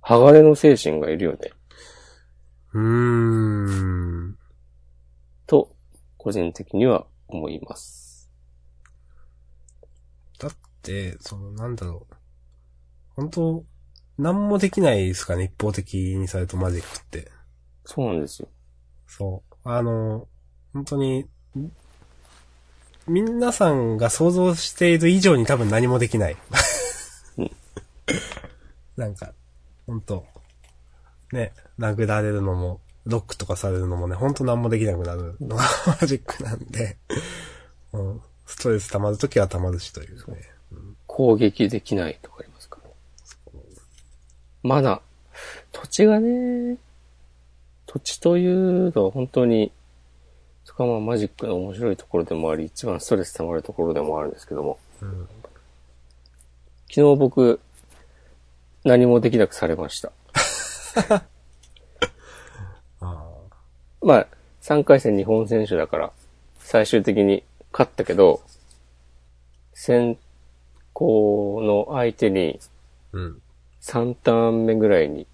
[0.00, 1.50] 鋼の精神がいるよね。
[2.74, 4.38] うーん。
[5.46, 5.74] と、
[6.18, 8.32] 個人的には思います。
[10.40, 10.52] だっ
[10.82, 12.14] て、その、なんだろう。
[13.14, 13.64] 本当
[14.18, 17.30] 何もできないですかね、一方的にされるとマジックって。
[17.84, 18.48] そうなんですよ。
[19.06, 19.68] そう。
[19.68, 20.26] あの、
[20.72, 21.72] 本当に、ん
[23.06, 26.36] 皆さんが想像している以上に多分何もできない。
[27.38, 27.50] うん
[28.96, 29.32] なんか、
[29.86, 30.26] 本当
[31.34, 35.64] ね、殴られるのも、ロックとかされるのもね、本当何もできなくなるのが
[36.00, 36.96] マジックなんで、
[37.92, 40.40] うん、ストレス溜まるときは溜まるしというね。
[41.06, 42.78] 攻撃できないとかありますか？
[42.82, 42.90] ら。
[44.62, 45.02] まだ、
[45.72, 46.78] 土地がね、
[47.86, 49.70] 土地というのは本当に、
[50.64, 55.28] そこはまあマジックの面白いところでもあり、一番ストレス溜まるところでもあるんですけども、うん。
[56.88, 57.60] 昨日僕、
[58.84, 60.10] 何もできなくされました。
[63.00, 63.24] あ
[64.02, 64.26] まあ、
[64.62, 66.12] 3回戦日本選手だから、
[66.58, 67.42] 最終的に
[67.72, 68.42] 勝ったけど、
[69.72, 70.18] 先
[70.92, 72.60] 行の相手に
[73.12, 73.40] うん。
[73.80, 75.26] 3ターン目ぐらいに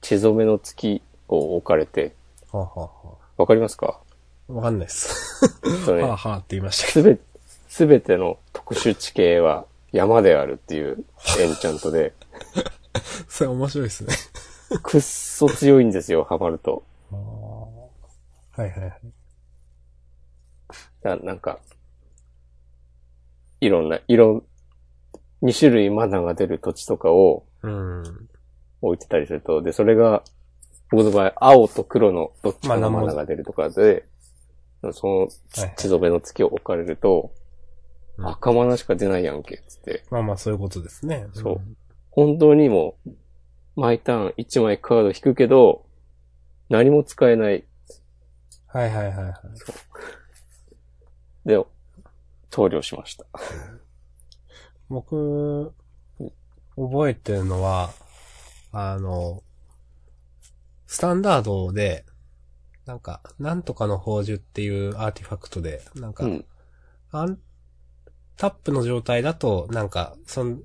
[0.00, 2.14] 血染めの月を置かれて、
[2.50, 4.00] はあ、はあはわかりますか？
[4.48, 5.46] あ、わかんないっす。
[5.84, 7.18] そうねはあ、はあって言いましたけすべ、
[7.68, 11.04] すべての特殊地形は山であるっていう
[11.38, 12.14] エンチャントで、
[12.54, 12.62] ど。
[13.28, 14.14] それ面白いですね。
[14.78, 16.84] くっそ強いんですよ、ハマると。
[17.10, 19.00] はいはいはい。
[21.02, 21.58] ななんか、
[23.60, 24.44] いろんな、色、
[25.42, 28.28] 2種類マナが出る土地とかをうん。
[28.80, 30.24] 置いてたりすると、で、それが、
[30.90, 34.04] 僕の場合、青と黒のどっちかのまあマナが出るとかで、
[34.92, 37.42] そのはいはい血染めの月を置かれると、うん
[38.24, 40.04] 赤マナしか出ないやんけ、つって。
[40.10, 41.26] まあまあそういうことですね。
[41.32, 41.76] そうん
[42.10, 43.10] 本当にもう、
[43.76, 45.86] 毎ターン1枚カード引くけど、
[46.68, 47.64] 何も使えない。
[48.66, 49.32] はいはいはいはい。
[51.48, 51.64] で、
[52.50, 53.24] 投了しました。
[54.88, 55.72] 僕、
[56.76, 57.90] 覚えてるのは、
[58.72, 59.42] あの、
[60.86, 62.04] スタンダードで、
[62.84, 66.44] なんか、なんとかの宝珠っていうアーティファクトで、なんか、うん。
[67.10, 67.38] アン
[68.36, 70.58] タップの状態だと、なんか、その、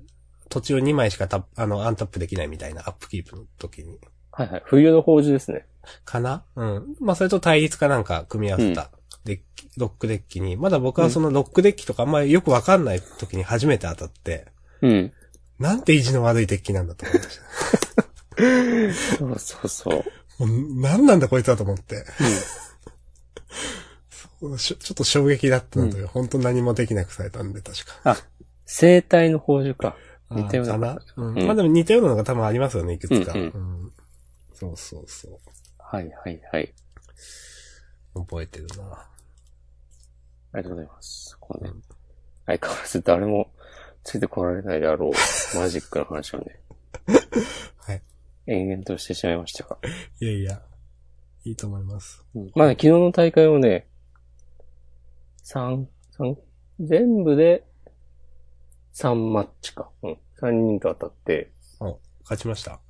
[0.48, 3.98] 途中2枚しかタあの、アンタップできないみたいな、アップキープの時に。
[4.30, 4.62] はいはい。
[4.64, 5.66] 冬の宝珠ですね。
[6.04, 6.44] かな？
[6.56, 6.96] うん。
[7.00, 8.90] まあ、それと対立かなんか組み合わせた
[9.24, 14.46] デッキ、ロックデッキに、まだ僕はそのロックデッキとかあんまりよくわかんない時に初めて当たって、
[14.80, 15.12] うん。
[15.58, 17.42] なんて意地の悪いデッキなんだと思いました。
[19.18, 20.04] そうそうそ
[20.38, 20.46] う。
[20.46, 22.04] もう何なんだこいつはと思って。
[24.56, 27.92] しょちょっと衝撃だったので、本当何もできなくされたんで、確か。
[28.04, 28.16] あ、
[28.64, 29.96] 生体の宝珠か。
[30.30, 33.32] 似たようなかな、うんうんまあでも似たようなのが多分ありますよね、いくつか。
[33.32, 33.92] うんうん
[34.52, 35.38] そうそうそう。
[35.78, 36.74] はいはいはい。
[38.12, 39.08] 覚えてるな。
[40.52, 41.36] ありがとうございます。
[41.38, 41.80] このね、
[42.44, 43.52] 相変わらず誰も
[44.02, 46.60] ついてこられないであろうマジックの話をね、
[47.78, 48.02] はい。
[48.46, 49.78] 延々としてしまいましたが。
[50.18, 50.62] いやいや、
[51.44, 52.24] いいと思います。
[52.56, 53.86] まあ、昨日の大会をね、
[55.44, 56.36] 3、三
[56.80, 57.64] 全部で
[58.98, 59.90] 3マッチか。
[60.02, 60.18] うん。
[60.40, 62.80] 3人と当たって、お、勝ちました。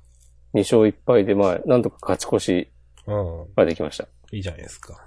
[0.53, 2.71] 2勝1敗で、まあ、なんとか勝ち越し
[3.05, 3.53] うん。
[3.55, 4.07] ができました。
[4.31, 5.03] いいじゃないですか。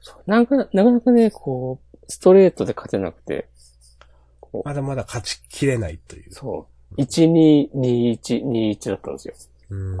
[0.00, 3.48] そうなんか、なかなかね、こう、ストレートで勝てなくて、
[4.64, 6.32] まだまだ勝ちきれないという。
[6.32, 6.68] そ
[6.98, 7.00] う。
[7.00, 9.34] 1、2、2、1、2、1だったんですよ。
[9.70, 9.98] うん。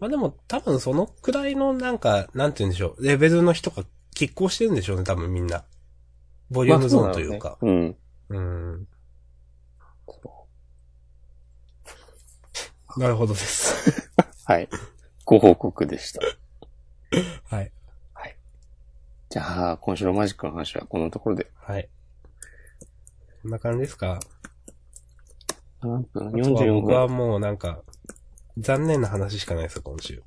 [0.00, 3.04] まあでも多分そのくらいのなんか、なんて言うんでしょう。
[3.04, 3.84] レベルの人が
[4.14, 5.64] 拮抗してるんでしょうね、多分みんな。
[6.54, 7.48] ボリュームゾーンというか。
[7.48, 7.96] まあそうなのね
[8.30, 8.88] うん。
[12.96, 14.08] なるほどです。
[14.18, 14.54] うん。
[14.54, 14.68] はい。
[15.24, 16.20] ご報告でした。
[17.54, 17.72] はい。
[19.30, 21.50] じゃあ、今週のマジックの話はこのところで。
[21.56, 21.88] はい。
[23.42, 24.20] こんな感じですか？
[25.82, 27.16] 何分あとは ?44 僕は分。
[27.16, 27.82] もうなんか、
[28.58, 30.22] 残念な話しかないですよ、今週。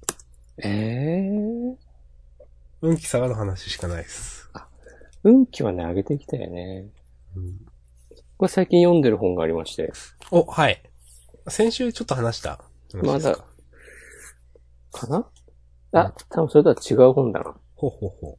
[0.62, 1.76] ええー？
[2.82, 4.47] 運気下がる話しかないです。
[5.30, 6.88] 運気はね、上げていきたいよね。
[7.36, 7.58] うん
[8.38, 9.92] これ最近読んでる本がありまして。
[10.30, 10.84] お、はい。
[11.48, 12.64] 先週ちょっと話した
[12.94, 13.36] 話まだ、
[14.92, 15.28] かな？
[15.92, 17.56] あ、多分それとは違う本だな。
[17.76, 18.38] ほうほうほ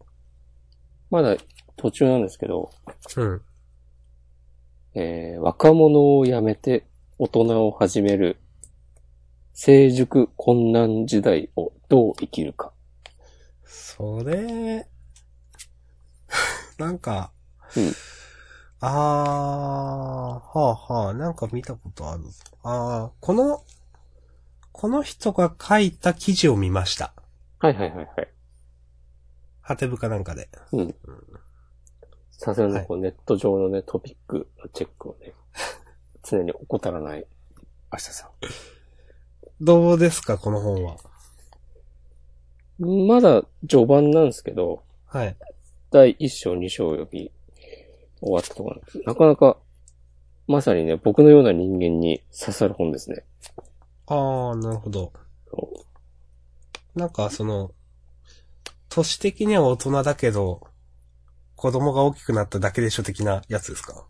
[1.11, 1.37] まだ
[1.77, 2.71] 途中なんですけど、
[3.17, 3.21] う。
[3.21, 3.43] うん。
[4.95, 6.87] えー、若者を辞めて
[7.19, 8.37] 大人を始める
[9.53, 12.73] 成熟困難時代をどう生きるか。
[13.65, 14.87] それ、
[16.79, 17.33] なんか、
[17.77, 17.93] うん
[18.81, 22.31] あー、はあはあ、なんか見たことあるぞ。
[22.63, 23.65] あー、この、
[24.71, 27.13] この人が書いた記事を見ました。
[27.59, 28.29] はいはいはいはい。
[29.61, 30.49] ハテブかなんかで。
[30.73, 30.95] うん。
[32.31, 35.33] さすがのこうネット上のね、トピックのチェックをね、
[36.23, 37.27] 常に怠らない
[37.93, 38.31] 明日さ
[39.61, 40.97] どうですか、この本は？
[42.79, 43.07] ん。
[43.09, 45.37] まだ序盤なんですけど、はい。
[45.91, 47.33] 第1章2章より
[48.21, 49.01] 終わったところなんです。
[49.07, 49.59] なかなか、
[50.47, 53.25] まさにね、僕のような人間に刺さる本ですね。
[54.07, 55.13] あー、なるほど。
[56.95, 57.73] なんか、その、
[58.89, 60.61] 年的には大人だけど、
[61.55, 64.07] 子供が大きくなっただけでしょ的なやつですか？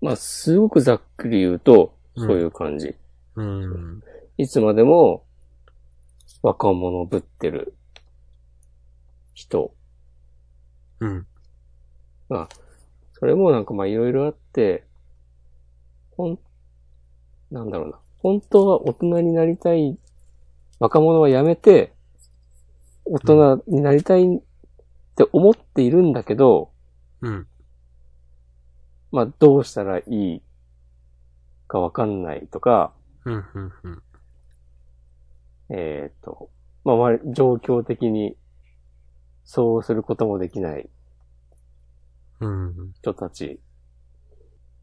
[0.00, 2.94] まあ、すごくざっくり言うと、うんそういう感じ。
[3.34, 4.02] うん。
[4.36, 5.24] いつまでも
[6.42, 7.76] 若者ぶってる
[9.34, 9.74] 人
[11.00, 11.26] うん。
[12.30, 12.48] が、
[13.12, 14.84] それもなんかまあいろいろあって、
[16.16, 16.38] ほん、
[17.50, 17.98] なんだろうな。
[18.18, 19.98] 本当は大人になりたい、
[20.78, 21.92] 若者はやめて、
[23.04, 24.40] 大人になりたいっ
[25.16, 26.70] て思っているんだけど、
[27.20, 27.46] うん。
[29.12, 30.42] まあ、どうしたらいい
[31.68, 32.92] かわかんないとか、
[33.24, 34.02] うん、うん、うん。
[35.70, 36.50] えっ、と、
[36.84, 38.36] まあ、割状況的に
[39.44, 40.88] そうすることもできない
[42.40, 42.92] うん。
[42.94, 43.60] 人たち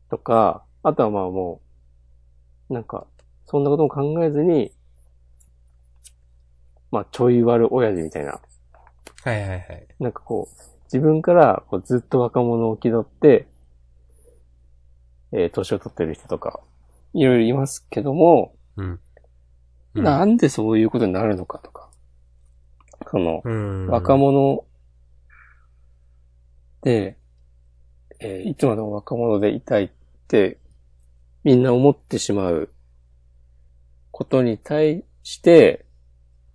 [0.09, 1.61] とか、あとはまあも
[2.69, 3.07] う、なんか、
[3.45, 4.71] そんなことも考えずに、
[6.91, 8.39] まあ、ちょい悪親父みたいな、
[9.23, 9.87] はいはいはい。
[9.99, 13.47] なんかこう、自分からこうずっと若者を気取って、
[15.33, 16.59] えー年を取ってる人とか、
[17.13, 18.99] いろいろいますけども、うん。
[19.95, 21.90] うんなんでそういうことになるのかとか、
[23.09, 23.87] その、うん。
[23.87, 24.65] 若者
[26.81, 27.17] で、
[28.19, 29.89] えーいつまでも若者でいたいっ
[30.27, 30.59] て、
[31.43, 32.69] みんな思ってしまう
[34.11, 35.85] ことに対して、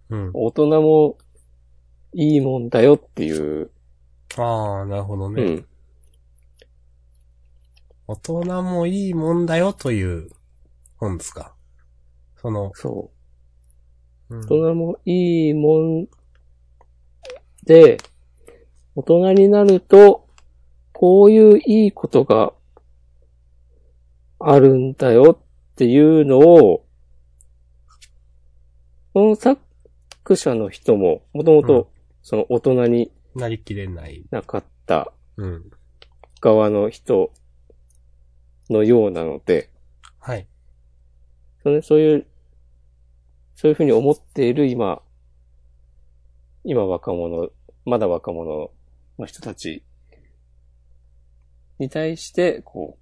[0.09, 0.31] うん。
[0.35, 1.19] 大人も
[2.13, 3.71] いいもんだよっていう、
[4.37, 5.43] ああ、なるほどね。
[5.43, 5.67] うん、
[8.07, 10.29] 大人もいいもんだよという
[10.97, 11.55] 本ですか？
[12.37, 13.11] その、そ
[14.31, 14.35] う。
[14.37, 16.11] うん大人もいいもんで、
[18.95, 20.29] 大人になると、
[20.93, 22.53] こういういいことが
[24.39, 26.87] あるんだよっていうのを、
[29.13, 29.59] この作
[30.37, 31.91] 者の人も、もともうんと、
[32.23, 34.25] その大人になりきれない。
[34.31, 35.71] なかったうん。
[36.41, 37.33] 側の人
[38.71, 39.71] のようなので、
[40.21, 40.47] はい。
[41.63, 42.27] そのそういう、
[43.55, 45.03] そういうふうに思っている今、
[46.65, 47.51] 今若者、
[47.87, 48.71] まだ若者
[49.19, 49.85] の人たち
[51.79, 52.99] に対して、こ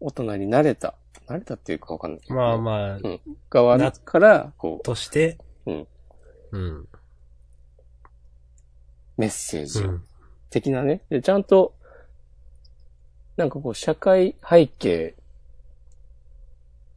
[0.00, 0.94] う、大人になれた、
[1.28, 2.34] なれたっていうかわかんないけど。
[2.34, 2.98] まあまあ、
[3.50, 5.36] 側から、こう、として、
[5.66, 5.86] うん。
[6.52, 6.88] うん。
[9.18, 10.04] メッセージうん。
[10.48, 11.02] 的なね。
[11.10, 11.74] で、ちゃんと、
[13.36, 15.16] なんかこう、社会背景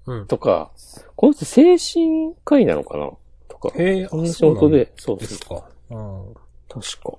[0.06, 0.28] うん。
[0.28, 0.72] とか、
[1.18, 3.12] この人精神科医なのかな？
[3.50, 3.70] とか。
[3.76, 5.68] へえ、こんな仕事で、そうそうですか。
[5.90, 6.34] うん。
[6.70, 7.14] 確か。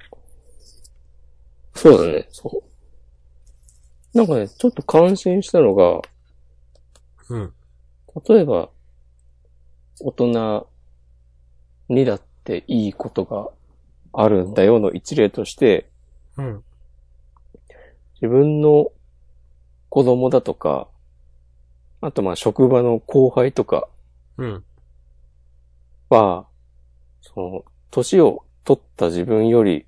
[1.75, 4.17] そうだね、そう。
[4.17, 6.01] なんかね、ちょっと感心したのが、
[7.29, 7.53] うん。
[8.29, 8.71] 例えば、
[10.01, 10.69] 大人
[11.89, 13.51] にだっていいことが
[14.13, 15.91] あるんだよの一例として、
[16.39, 16.65] うん。
[18.15, 18.91] 自分の
[19.91, 20.89] 子供だとか、
[22.01, 23.89] あとまあ職場の後輩とか
[24.39, 24.65] うん。
[26.09, 26.47] は、
[27.21, 29.87] その、年を取った自分より、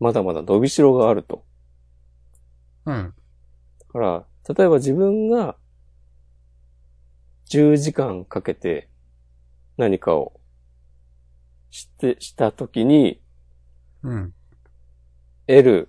[0.00, 1.44] まだまだ伸びしろがあると。
[2.84, 3.14] うん。
[3.78, 5.56] だから、例えば自分が
[7.46, 8.88] 10時間かけて
[9.76, 10.40] 何かを
[11.70, 13.22] して、したときに
[14.02, 14.34] うん。
[15.46, 15.88] 得る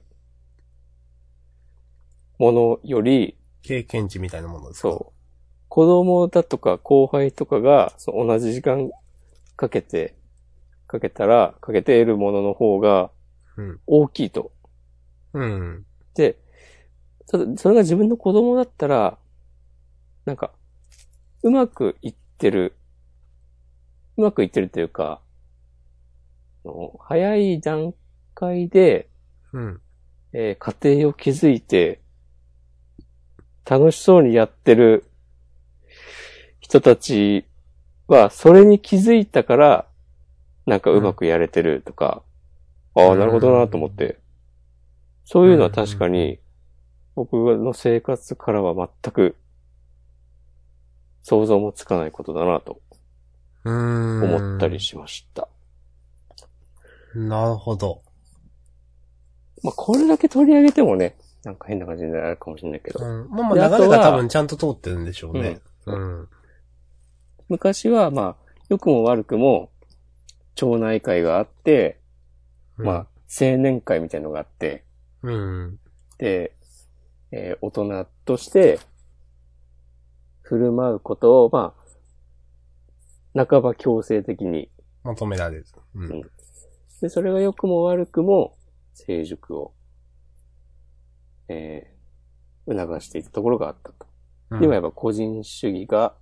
[2.37, 4.89] ものより、経験値みたいなものですか？
[4.89, 5.13] そう、
[5.67, 8.91] 子供だとか後輩とかがそう同じ時間
[9.55, 10.15] かけて、
[10.87, 13.11] かけたら、かけて得るものの方が
[13.57, 13.79] うん。
[13.87, 14.51] 大きいと。
[15.33, 15.85] うん。
[16.15, 16.37] で、
[17.27, 19.17] ただ、それが自分の子供だったら、
[20.25, 20.51] なんか、
[21.43, 22.75] うまくいってる、
[24.17, 25.21] うまくいってるというか、
[26.99, 27.93] 早い段
[28.33, 29.09] 階で、
[29.53, 29.81] うん。
[30.33, 32.01] えー家庭を築いて、
[33.65, 35.05] 楽しそうにやってる
[36.59, 37.45] 人たち
[38.07, 39.87] は、それに気づいたから、
[40.67, 42.21] なんかうまくやれてるとか、
[42.93, 44.19] ああ、なるほどなと思って。
[45.23, 46.39] そういうのは確かに、
[47.15, 49.35] 僕の生活からは全く
[51.23, 52.79] 想像もつかないことだなと
[53.63, 54.23] うん。
[54.23, 55.47] 思ったりしました。
[57.15, 58.01] なるほど。
[59.63, 63.29] まあ、これだけ取り上げてもね、なんか変な感じになるかもしれないけど、うん。
[63.29, 65.61] まあまであ流れが多分ちゃんと通ってるんでしょうね。
[65.85, 66.27] うん。
[67.47, 69.71] 昔はまあ、良くも悪くも、
[70.57, 72.01] 町内会があって、
[72.77, 72.95] まあ、
[73.29, 74.83] 青年会みたいのがあって、
[75.21, 75.79] うん。
[76.17, 76.51] で、
[77.31, 78.79] えー大人として、
[80.41, 81.75] 振る舞うことを、ま
[83.35, 84.69] あ、半ば強制的に、
[85.03, 85.65] 求められる。
[85.93, 86.21] うん。
[87.01, 88.57] で、それが良くも悪くも、
[88.93, 89.73] 成熟を、
[91.49, 91.97] えー
[92.69, 94.07] 促していたところがあったと。
[94.49, 96.15] うん今やっぱ個人主義が、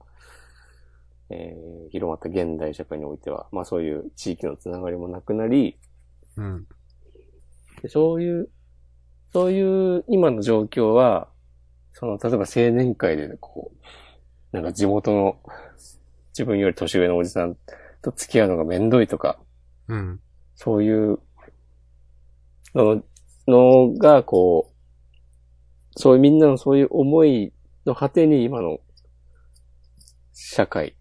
[1.30, 5.78] えー広まった現代社会においては、まあそういう地域のつながりもなくなり、
[6.36, 6.68] うん。
[7.82, 8.50] でそういう、
[9.32, 11.30] そういう今の状況は、
[11.94, 15.38] その、例えば青年会でこう、なんか地元の
[16.30, 17.56] 自分より年上のおじさん
[18.02, 19.40] と付き合うのがめんどいとか、
[19.88, 20.20] うん。
[20.56, 21.20] そういう
[22.74, 23.04] の
[23.48, 27.54] のが、こう、そういうみんなのそういう思い
[27.86, 28.80] の果てに今の
[30.34, 30.96] 社会、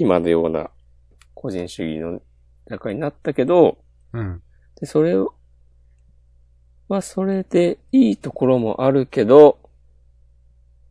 [0.00, 0.70] 今のような
[1.34, 2.22] 個人主義の
[2.66, 3.76] 社会になったけど、
[4.14, 4.42] うん。
[4.80, 5.34] で、それを、
[6.88, 9.58] まあ、それでいいところもあるけど、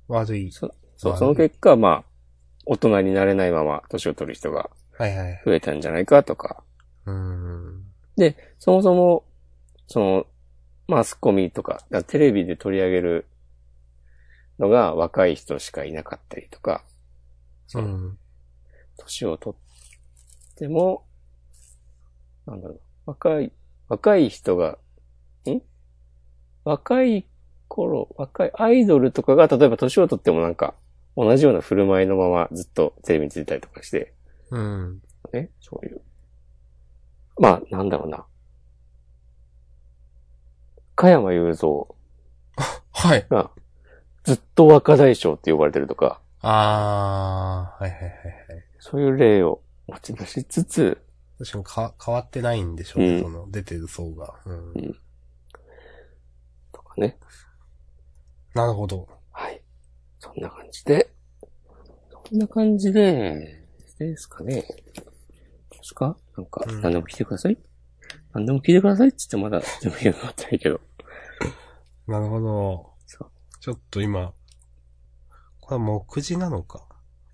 [0.07, 0.51] 悪い。
[0.51, 2.03] そう、まあその結果、まあ、
[2.68, 5.41] 大人になれないまま年を取る人がはいはい。
[5.43, 6.64] 増えたんじゃないかとか。
[7.07, 7.84] うん。
[8.16, 9.24] で、そもそも、
[9.88, 10.28] その、
[10.88, 13.26] マスコミとか、だテレビで取り上げる
[14.60, 16.84] のが若い人しかいなかったりとか、
[17.74, 18.20] うん。
[19.00, 21.06] 年を取っても、
[22.45, 23.52] なんだろう、若い、
[23.88, 24.78] 若い人が、
[25.47, 25.62] ん？
[26.64, 27.26] 若い
[27.68, 30.76] 頃、若いアイドルとかが、例えば年を取ってもなんか、
[31.16, 34.14] 同じような振る舞いのままずっとテレビに出たりとかして、
[34.52, 35.02] うん。
[35.34, 36.02] ね、そういう。
[37.39, 38.26] まあ、なんだろうな。
[40.95, 41.70] 加山雄三
[42.91, 43.26] はい。
[43.30, 43.52] が、
[44.24, 48.12] ずっと若大将って呼ばれてるとか、あー、はいはいはい
[48.50, 48.68] はい。
[48.80, 51.02] そういう例を持ち出しつつ、
[51.38, 54.34] 確かにか変わってないんでしょうね、うんその出てる層が。
[54.46, 54.96] うん。
[56.72, 57.18] とかね。
[58.54, 59.08] なるほど。
[59.32, 59.62] はい。
[60.20, 61.14] そんな感じで、
[62.28, 63.64] そんな感じで、
[63.98, 64.62] ですかね。
[64.62, 64.68] で
[65.82, 66.18] すか？
[66.38, 67.58] なんか、うん何でも聞いてください。
[68.34, 70.82] 何でも聞いてくださいって言ってまだ全部言うのかったらいいけど。
[72.08, 72.94] なるほど。
[73.06, 74.34] そうちょっと今、
[75.62, 76.88] これは目次なのか？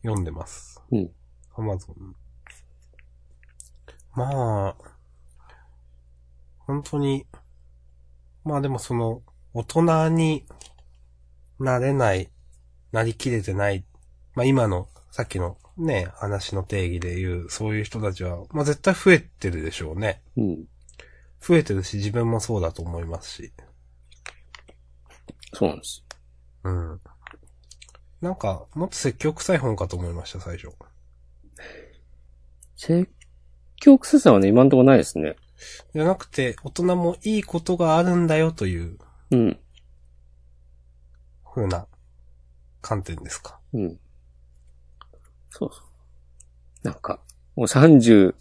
[0.04, 0.82] 読んでます。
[0.92, 1.12] うん。
[1.58, 2.16] アマゾン。
[4.14, 4.76] まあ、
[6.60, 7.26] 本当に、
[8.44, 9.22] まあでもその、
[9.54, 10.46] 大人に
[11.60, 12.30] なれない、
[12.92, 13.86] なりきれてない、
[14.36, 20.22] まあ今の、さっきのね、話の定義で言う、そういう人たちは、まあ絶対増えてるでしょうね。
[20.38, 20.66] うん。
[21.42, 23.54] 増えてるし、自分もそうだと思いますし。
[25.54, 26.04] そうなんです。
[26.64, 27.02] うん。
[28.22, 30.70] なんか、もっと説教臭い本かと思いました、最初。
[32.76, 33.10] 説
[33.78, 35.36] 教臭さはね、今んとこないですね。
[35.94, 38.98] じゃなくて、大人もいいことがあるんだよという
[39.32, 39.60] うん。
[41.54, 41.88] 風な
[42.82, 43.60] 観点ですか。
[43.74, 44.00] うん。
[45.50, 46.88] そうそう。
[46.88, 47.20] なんか、
[47.56, 48.36] もう30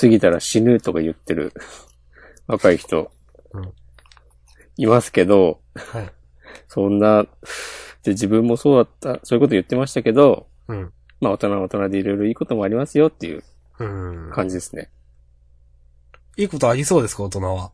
[0.00, 1.52] 過ぎたら死ぬとか言ってる
[2.46, 3.10] 若い人、
[3.52, 3.72] うん
[4.76, 6.10] いますけど、はい。
[6.66, 7.26] そんな、
[8.02, 10.92] で自分もそうだった、そういうこと言ってましたけど、うん。
[11.20, 13.44] まあ大人は大人でいろいろいいこともありますよっていう
[13.80, 14.30] うん。
[14.32, 14.90] 感じですね。
[16.36, 17.72] いいことありそうですか、大人は。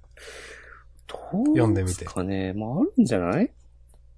[1.30, 2.52] 読んでみてかね。
[2.54, 3.52] まああるんじゃない？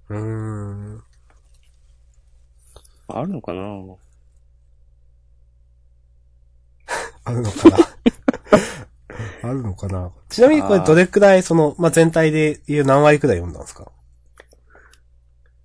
[0.09, 1.03] うーん。
[3.07, 3.61] あるのかな？
[7.25, 7.77] あるのかな？
[9.49, 10.11] あるのかな？
[10.29, 13.91] ちなみにこれどれくらい、その、まあ、全体で言う何割くらい読んだんですか？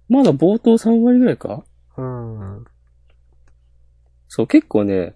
[0.09, 1.65] まだ冒頭3割ぐらいか？
[1.97, 2.05] うー
[2.61, 2.65] ん。
[4.29, 5.15] そう、結構ね、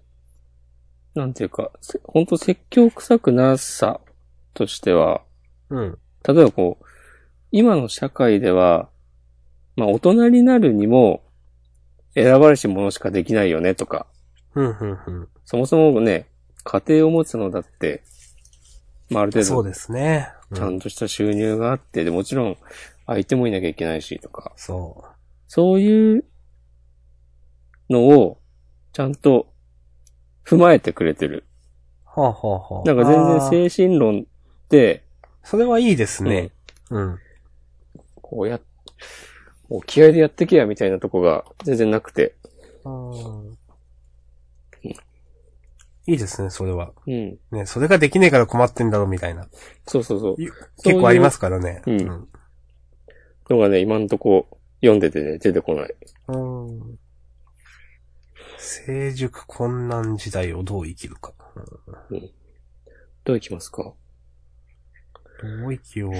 [1.15, 3.99] なんていうか、せほんと説教臭くなさ
[4.53, 5.21] としては、
[5.69, 5.97] うん。
[6.27, 6.85] 例えばこう、
[7.51, 8.89] 今の社会では、
[9.75, 11.23] まあ大人になるにも、
[12.15, 14.07] 選ばれし者しかできないよねとか、
[14.55, 15.27] うん、うん、うん。
[15.45, 16.27] そもそもね、
[16.63, 18.03] 家庭を持つのだって、
[19.09, 20.29] まあある程度、そうですね。
[20.51, 22.57] うちゃんとした収入があって、でもちろん
[23.05, 25.03] 相手もいなきゃいけないしとか、そ
[25.47, 26.25] そういう
[27.89, 28.39] のを、
[28.93, 29.51] ちゃんと
[30.49, 31.45] 踏まえてくれてる。
[32.17, 32.19] う。
[32.19, 32.85] はあ、はあ、はあ。
[32.85, 35.03] なんか全然精神論って、
[35.43, 36.49] それはいいですね。
[36.89, 37.19] うん。
[38.15, 38.59] こうや、
[39.69, 42.35] もう気合でやってけやみたいなとこが全然なくて。
[42.83, 43.59] うん
[46.07, 46.91] いいですね、それは。
[47.05, 47.37] うん。
[47.51, 49.47] ね、それができねえから困ってんだろうみたいな。
[49.85, 50.35] そうそうそう。
[50.83, 51.83] 結構ありますからね。
[51.85, 52.27] そういう
[53.49, 54.47] のがね、今んとこ
[54.81, 55.95] 読んでてね、出てこない。
[56.29, 56.98] うん。
[58.59, 61.33] うん成熟困難時代をどう生きるか。
[63.23, 63.83] どういきますか？
[63.83, 63.93] ど
[65.67, 66.13] う生きよう。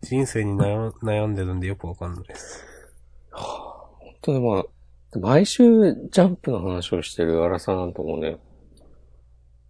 [0.00, 2.64] 人生に悩悩んでるんでよくわかんないです。
[3.30, 4.64] 本当でまあ、
[5.18, 5.62] 毎週
[6.10, 8.38] ジャンプの話をしてる荒さなんともね、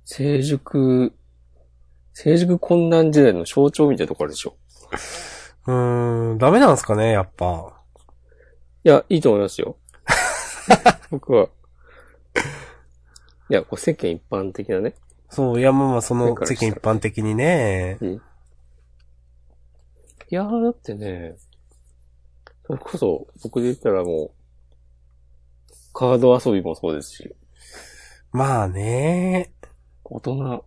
[0.04, 1.12] 成熟、
[2.12, 4.56] 成熟困難時代の象徴みたいなとこあるでしょ。
[5.66, 7.82] うーん、ダメなんですかね、やっぱ。
[8.84, 9.76] いや、いいと思いますよ。
[11.10, 11.48] 僕は。
[13.48, 14.94] いや、こう世間一般的なね。
[15.30, 17.98] そう、いや、まあまあ、その世間一般的にね。
[20.28, 21.36] いやー、だってね、
[22.66, 24.30] それこそ、僕で言ったらもう、
[25.92, 27.34] カード遊びもそうですし、
[28.32, 29.52] まあね。
[30.04, 30.64] 大人、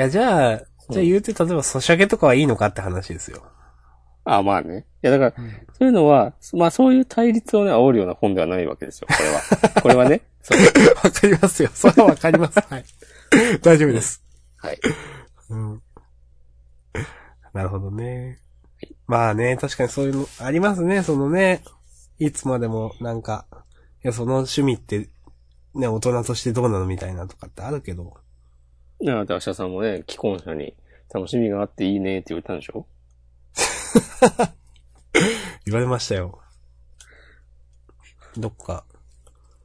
[0.00, 0.58] や、じゃあ、
[0.88, 3.49] じゃあ言うて、例えば、ソシャゲとかはいいのかって話ですよ。
[4.24, 4.86] あ、まあね。
[5.02, 9.40] いや、だから、そういうのは、まあそういう対立をね、煽るような本ではないわけですよ、これは。
[9.82, 10.22] これはね。
[11.02, 11.70] わかりますよ。
[11.74, 12.60] それはわかります。
[12.60, 12.84] はい。
[13.62, 14.22] 大丈夫です。
[14.56, 14.78] はい。
[15.50, 15.82] うん。
[17.52, 18.38] なるほどね。
[19.06, 21.62] まあね、確かにそういうのありますね、そのね。
[22.18, 23.46] いつまでもなんか、
[24.04, 25.08] いや、その趣味って、
[25.74, 28.14] ね、大人としてどうなのみたいなとかってあるけど。
[29.00, 30.74] なので、明日さんもね、既婚者に
[31.12, 32.86] 楽しみがあっていいねって言われたんでしょ？
[35.66, 36.40] 言われましたよ。
[38.36, 38.84] どっか、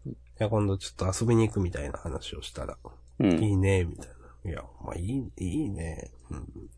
[0.05, 0.09] い
[0.39, 2.77] や、今度ちょっと遊びに行くみたいな話をしたら、
[3.19, 3.43] うん。
[3.43, 4.07] いいね、みたい
[4.43, 4.51] な。
[4.51, 6.11] いや、まあいい、いいね。
[6.29, 6.69] うん。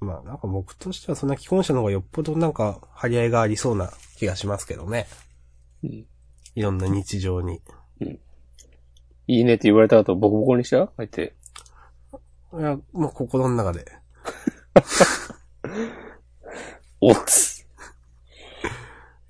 [0.00, 5.06] まあなんか僕としてはそんな既婚者の方がよっぽどなんか張り合いがありそうな気がしますけどね。
[5.84, 6.06] うん
[6.54, 7.62] いろんな日常に。
[9.26, 11.34] いいねって言われた後、ボコボコにした相手。
[12.58, 13.86] いや、もう心の中で。
[17.00, 17.66] おっつ。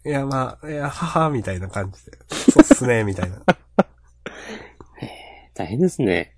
[0.05, 2.19] いや、まあ、いや、母みたいな感じで。
[2.29, 3.43] そうっすね、みたいな。
[5.55, 6.37] 大変ですね。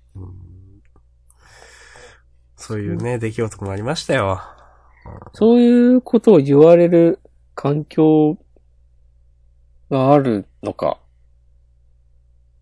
[2.55, 4.41] そういうね、出来事もありましたよ。
[5.33, 7.19] そういうことを言われる
[7.53, 8.37] 環境
[9.89, 10.99] があるのか。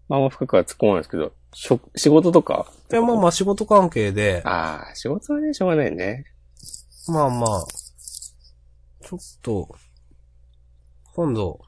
[0.10, 2.72] まあ、あんま深くは突っ込まないですけど、しょ仕事とか？
[2.92, 6.26] いや、まあまあ仕事関係で、ああ、仕事はね、しょうがないね。
[7.08, 7.66] まあまあ、
[9.04, 9.76] ちょっと、
[11.14, 11.60] 今度、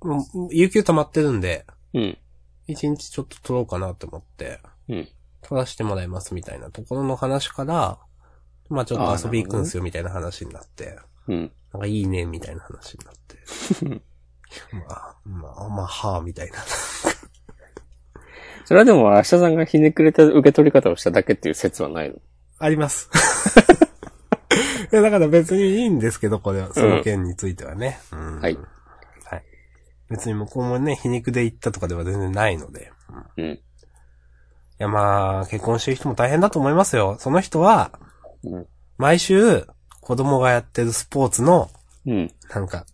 [0.00, 2.18] うん有給溜まってるんで、うん。
[2.66, 5.08] 一日ちょっと取ろうかなと思って、うん。
[5.42, 7.98] 取らせてもらいますみたいなところの話から、
[8.68, 11.52] まあちょっと遊び行くんすよみたいな話になって、うん。
[11.72, 13.38] なんかいいねみたいな話になって。
[14.88, 16.58] まあ、まあ、まあ、はあ、みたいな。
[18.64, 22.16] それはでも、明日さんがひねくれた受け取り方をしただけっていう説はないの？
[22.58, 23.10] あります。
[24.92, 27.98] いや、だから別にいいんですけど、これは、その件についてはね。
[28.12, 28.56] うんはい。
[29.24, 29.42] はい。
[30.10, 32.92] 別に向こうもね、皮肉で言ったとかでは全然ないので。
[33.36, 33.60] うんいうん。
[34.78, 37.16] や、まあ、結婚してる人も大変だと思いますよ。
[37.20, 37.92] その人は、
[38.44, 38.66] うん。
[38.96, 39.66] 毎週、
[40.00, 41.68] 子供がやってるスポーツの、
[42.06, 42.32] うん。
[42.54, 42.86] なんか、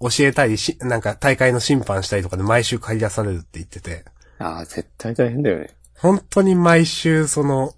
[0.00, 4.04] 教えたりし、なんか大会の審判したりとかで毎週借り出されるって言ってて、
[4.38, 5.70] ああ、絶対大変だよね。
[5.98, 7.74] 本当に毎週その、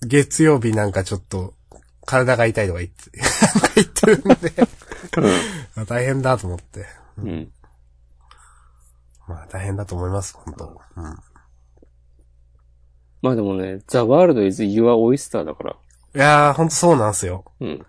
[0.00, 1.52] 月曜日なんかちょっと、
[2.08, 3.10] 体が痛いとか言って、
[3.76, 6.86] 言ってるんで、大変だと思って。
[7.18, 7.28] うん。
[7.28, 7.52] うん。
[9.28, 11.18] まあ大変だと思います、本当うん。
[13.20, 15.76] まあでもね、The World is Your Oyster だから。
[16.14, 17.44] いやー、ほんとそうなんすよ。
[17.60, 17.86] うん。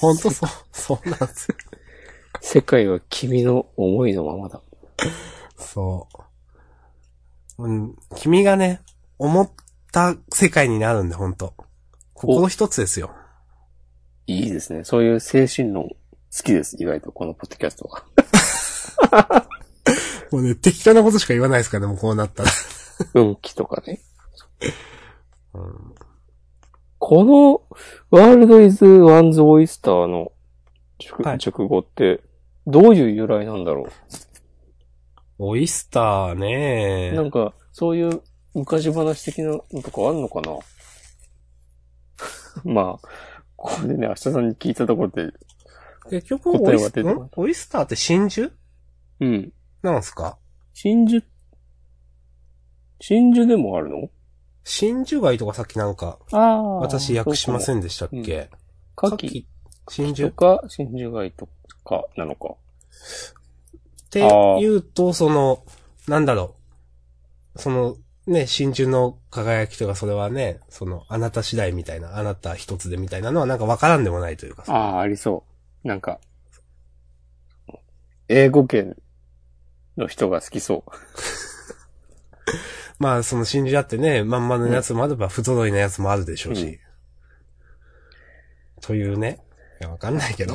[0.00, 1.56] ほんとそう、そうなんすよ。
[2.40, 4.62] 世界は君の思いのままだ。
[5.58, 6.08] そ
[7.58, 7.64] う。
[7.68, 8.80] うん、君がね、
[9.18, 9.50] 思っ
[9.92, 11.52] た世界になるんで、ほんと。
[12.22, 13.10] 心一つですよ。
[14.26, 14.84] いいですね。
[14.84, 15.96] そういう精神論好
[16.42, 16.76] きです。
[16.80, 19.48] 意外と、このポッドキャストは。
[20.30, 22.50] もうね、適当なことしか言わないですからね、もうこうなったら。
[23.14, 24.00] 運気とかね。
[25.54, 25.94] うん
[27.04, 30.30] この、World is One's Oyster の
[31.00, 32.22] 熟,、はい熟語って、
[32.68, 33.88] どういう由来なんだろ
[35.40, 36.36] オイスターう。
[36.36, 38.22] ねなんか、そういう
[38.54, 40.56] 昔話的なのとかあるのかな？
[42.64, 43.08] まあ、
[43.56, 45.32] これでね、明日さんに聞いたところで、
[46.10, 46.92] 結局、答オイス
[47.36, 48.50] オイスターって真珠？
[49.20, 49.52] うん。
[49.82, 50.38] なんすか？
[50.74, 51.22] 真珠、
[53.00, 54.10] 真珠でもあるの？
[54.64, 56.62] 真珠貝とかさっきなんか、ああ。
[56.80, 57.78] 私訳しません。
[57.78, 58.50] んでしたっけ？
[58.96, 59.44] 牡蠣
[59.88, 60.30] 真珠？
[60.30, 61.48] とか、真珠貝と
[61.84, 62.54] か、なのか。
[64.06, 65.64] って言うと、その、
[66.08, 66.56] なんだろ
[67.54, 67.58] う。
[67.58, 67.96] その、
[68.26, 74.74] ね、真珠の輝きとか、それはね、その、あなた次第みたいな、あなた一つでみたいなのはなんかわからんでもないというかさ。
[74.74, 75.44] ああ、ありそ
[75.84, 75.88] う。
[75.88, 76.20] なんか、
[78.28, 78.96] 英語圏
[79.96, 80.90] の人が好きそう。
[83.02, 86.64] まあ、その真珠だってね、まんまのやつもあれば、不揃いのやつもあるでしょうし。
[86.64, 86.78] うん
[88.84, 89.38] というね。
[89.80, 90.54] いや、わかんないけど。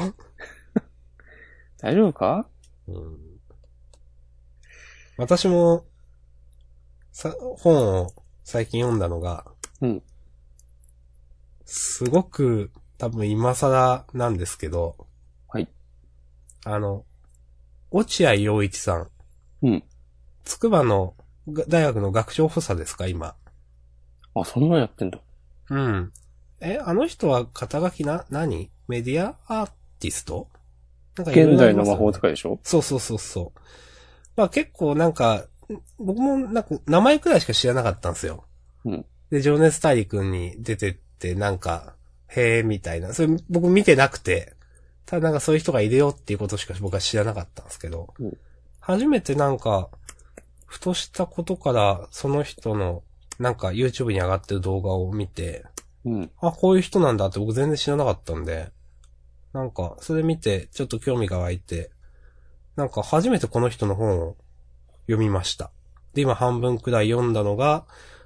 [1.79, 2.49] 大丈夫か？
[2.87, 3.17] うん
[5.15, 5.86] 私も、
[7.17, 8.13] さ、本を
[8.43, 9.43] 最近読んだのが、
[9.81, 10.03] うん。
[11.65, 15.07] すごく、多分今更なんですけど、
[15.47, 15.67] はい。
[16.63, 17.05] あの、
[17.89, 19.09] 落合陽一さん、
[19.63, 19.83] うん。
[20.45, 21.15] 筑波の
[21.51, 23.35] が大学の学長補佐ですか、今。
[24.35, 25.19] あ、そんなんやってんだ。
[25.71, 26.13] うん。
[26.61, 28.69] え、あの人は肩書きな、何？
[28.87, 30.49] メディアアーティスト？
[31.17, 32.59] なんかいろい現代の魔法使いでしょ？
[32.61, 33.59] そうそうそうそう。
[34.35, 35.47] まあ結構なんか、
[35.99, 38.45] 僕もなんか名前くらいしか知らなかったんですよ。
[38.85, 39.05] うん。
[39.29, 41.95] で、情熱大陸に出てって、なんか、
[42.27, 43.13] へえ、みたいな。
[43.13, 44.53] それ僕見てなくて、
[45.05, 48.37] ただなんかそういう人がいるよっていうことしか僕は知らなかったんですけど、うん
[48.87, 49.89] 初めてなんか、
[50.65, 53.03] ふとしたことから、その人の、
[53.37, 55.65] なんか YouTube に上がってる動画を見て、
[56.05, 56.31] うん。
[56.39, 58.71] あ、こういう人なんだって僕全然知らなかったんで、
[59.51, 61.91] なんか、それ見て、ちょっと興味が湧いて、
[62.77, 64.37] なんか初めてこの人の本を
[65.07, 65.71] 読みました。
[66.13, 67.85] で、今半分くらい読んだのが、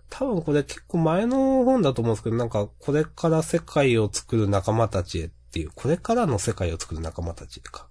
[0.09, 7.87] 多分これ結構前の本だと思うんですけど、なんか、これから世界を作る仲間たちへっていう、これからの世界を作る仲間たちへか。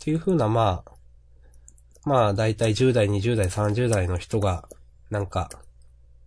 [0.00, 0.92] っていう風な、まあ、
[2.04, 4.68] まあ、だいたい10代、20代、30代の人が、
[5.10, 5.50] なんか、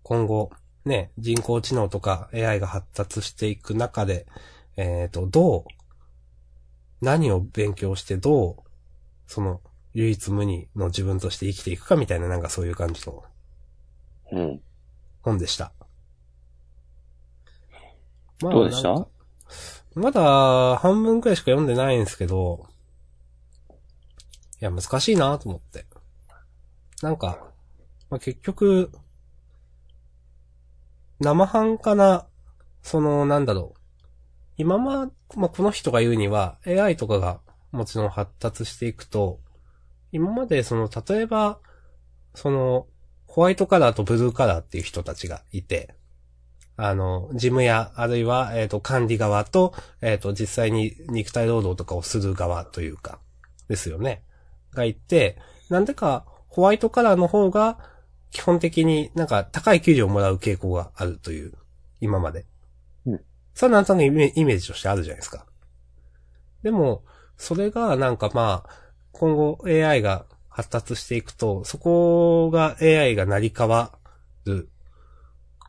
[0.03, 0.51] 今後、
[0.85, 4.25] ね、人工知能とか AI が発達していく中で、
[4.75, 5.63] えっ、と、どう、
[7.01, 8.55] 何を勉強してどう、
[9.27, 9.61] その、
[9.93, 13.23] 唯一無二の自分として生きていくかみたいななんかそういう感じの
[14.31, 14.61] うん。
[15.21, 15.71] 本でした。
[18.41, 19.07] まどうでした？
[19.95, 22.67] まだ半分くらいしか読んでないんですけど、
[24.59, 25.85] いや、難しいなと思って。
[27.01, 27.37] なんか、
[28.09, 28.91] まあ、結局、
[31.19, 32.25] 生半可な、
[32.81, 33.79] その、なんだろう。
[34.57, 37.39] 今ま、まあ、この人が言うには、AI とかが
[37.71, 39.39] もちろん発達していくと、
[40.13, 41.59] 今までその、例えば、
[42.35, 42.87] その、
[43.25, 45.95] ホワイトカラーとブルーカラーっていう人たちがいて、
[46.77, 53.19] あの、事務や、あるいは、えっ、と、管理側と、えっ、と、実際に肉体労働とかをする側というか、
[53.67, 54.23] ですよね。
[54.71, 55.39] がいて、
[55.69, 57.79] なんでか、ホワイトカラーの方が、
[58.29, 61.53] 基本的になんか高い給料をもらう傾向があるという、
[62.01, 62.45] 今まで。
[63.07, 63.21] うん。
[63.55, 65.47] それはなんとなくイメージとしてあるじゃないですか。
[66.61, 67.03] でも、
[67.37, 68.82] それがなんかまあ、
[69.13, 73.97] 今後 AI が発達していくと、そこが AI が成り変わ
[74.45, 74.69] る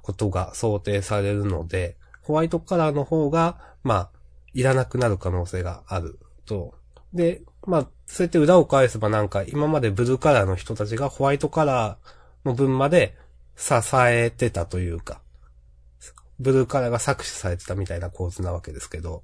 [0.03, 4.11] ことが想定されるので、ホワイトカラーの方が、まあ、
[4.53, 6.75] いらなくなる可能性があると。
[7.13, 13.17] で、まあ、そうやって裏を返せばなんか、今までブルーカラーの人たちがホワイトカラーの分まで
[13.57, 15.21] 支えてたというか、
[16.41, 19.23] ブルーカラーが搾取されてたみたいな構図なわけですけど、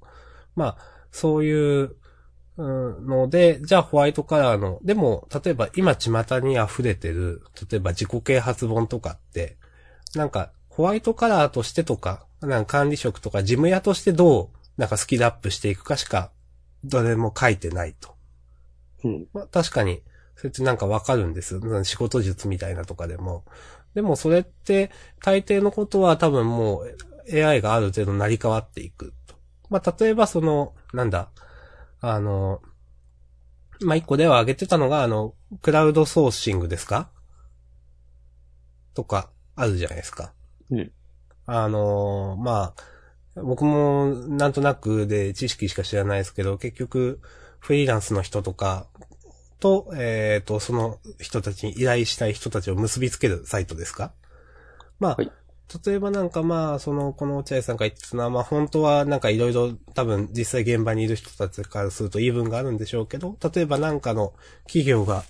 [0.55, 0.77] まあ、
[1.11, 1.95] そういう、
[2.61, 7.41] うんので、じゃあホワイトカラーの、でも、例えば今巷に溢れてる、
[7.71, 9.57] 例えば自己啓発本とかって、
[10.13, 16.31] なんか、ホワイトカラーとしてとか、なんか管理職とか事務屋としてどう、なんかスキルアップしていくかしか、
[16.83, 18.15] どれも書いてないと。
[19.03, 19.27] うん。
[19.33, 20.03] まあ確かに、
[20.35, 21.83] それってなんかわかるんですよ。
[21.83, 23.43] 仕事術みたいなとかでも。
[23.95, 24.91] でもそれって、
[25.23, 29.35] 大抵のことは多分もう AI がある程度成り変わっていくと。
[29.69, 31.29] まあ例えばその、なんだ、
[32.01, 32.61] あの、
[33.79, 37.09] まあ一個では挙げてたのが、あの、クラウドソーシングですか？
[38.93, 40.33] とか、あるじゃないですか。
[40.69, 40.91] うん。
[41.45, 42.73] あの、ま
[43.35, 47.21] あ、僕もなんとなくで知識しか知らないですけど、結局、
[47.59, 48.87] フリーランスの人とか
[49.59, 54.13] と、えっ、と、その人たちに依頼したい人たちを結びつけるサイトですか？
[54.99, 55.31] まあ、はい
[55.85, 64.33] 例えばなんかまあ、その、この落合さんが言ってたのは、まあ本当はなんかいろいろ多分実際現場にいる人たちからすると言い分があるんでしょうけど、例えばなんかの
[64.65, 65.23] 企業が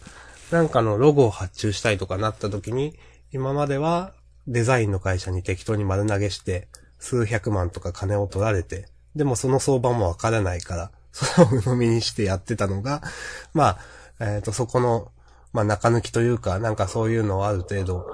[0.51, 2.97] なんかのロゴを発注したいとかなった時に、
[3.31, 4.13] 今までは
[4.47, 6.67] デザインの会社に適当に丸投げして、
[6.99, 13.01] 数百万とか金を取られて、でもその相場もわからないから、それを鵜呑みにしてやってたのが、
[13.53, 13.79] まあ、
[14.19, 15.11] えっ、と、そこの、
[15.53, 18.05] まあ中抜きというか、なんかそういうのをある程度、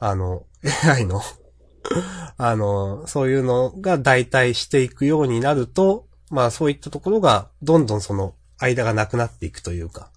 [0.00, 0.44] あの、
[0.84, 1.22] AI の、
[2.36, 10.10] あの、そういうのが代替していくようになると、まあそういったところが、どんどんその、間がなくなっていくというか、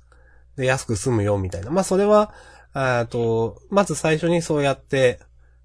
[0.56, 1.72] で、安く済むよ、みたいな。
[1.72, 2.34] まあそれは、
[2.76, 5.20] えっと、まず最初にそうやって、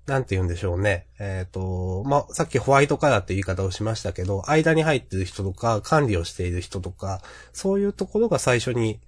[0.06, 1.06] なんて言うんでしょうね。
[1.20, 7.22] えっ、と、まあ、さっきホワイトカラーって言い方をしましたけど、間に入ってる人とか、管理をしている人とか、
[7.52, 9.00] そういうところが最初に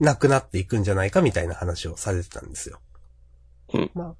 [0.00, 2.80] なくなっていくんじゃないかみたいな話をされてたんですよ。
[3.72, 4.14] うんまあ、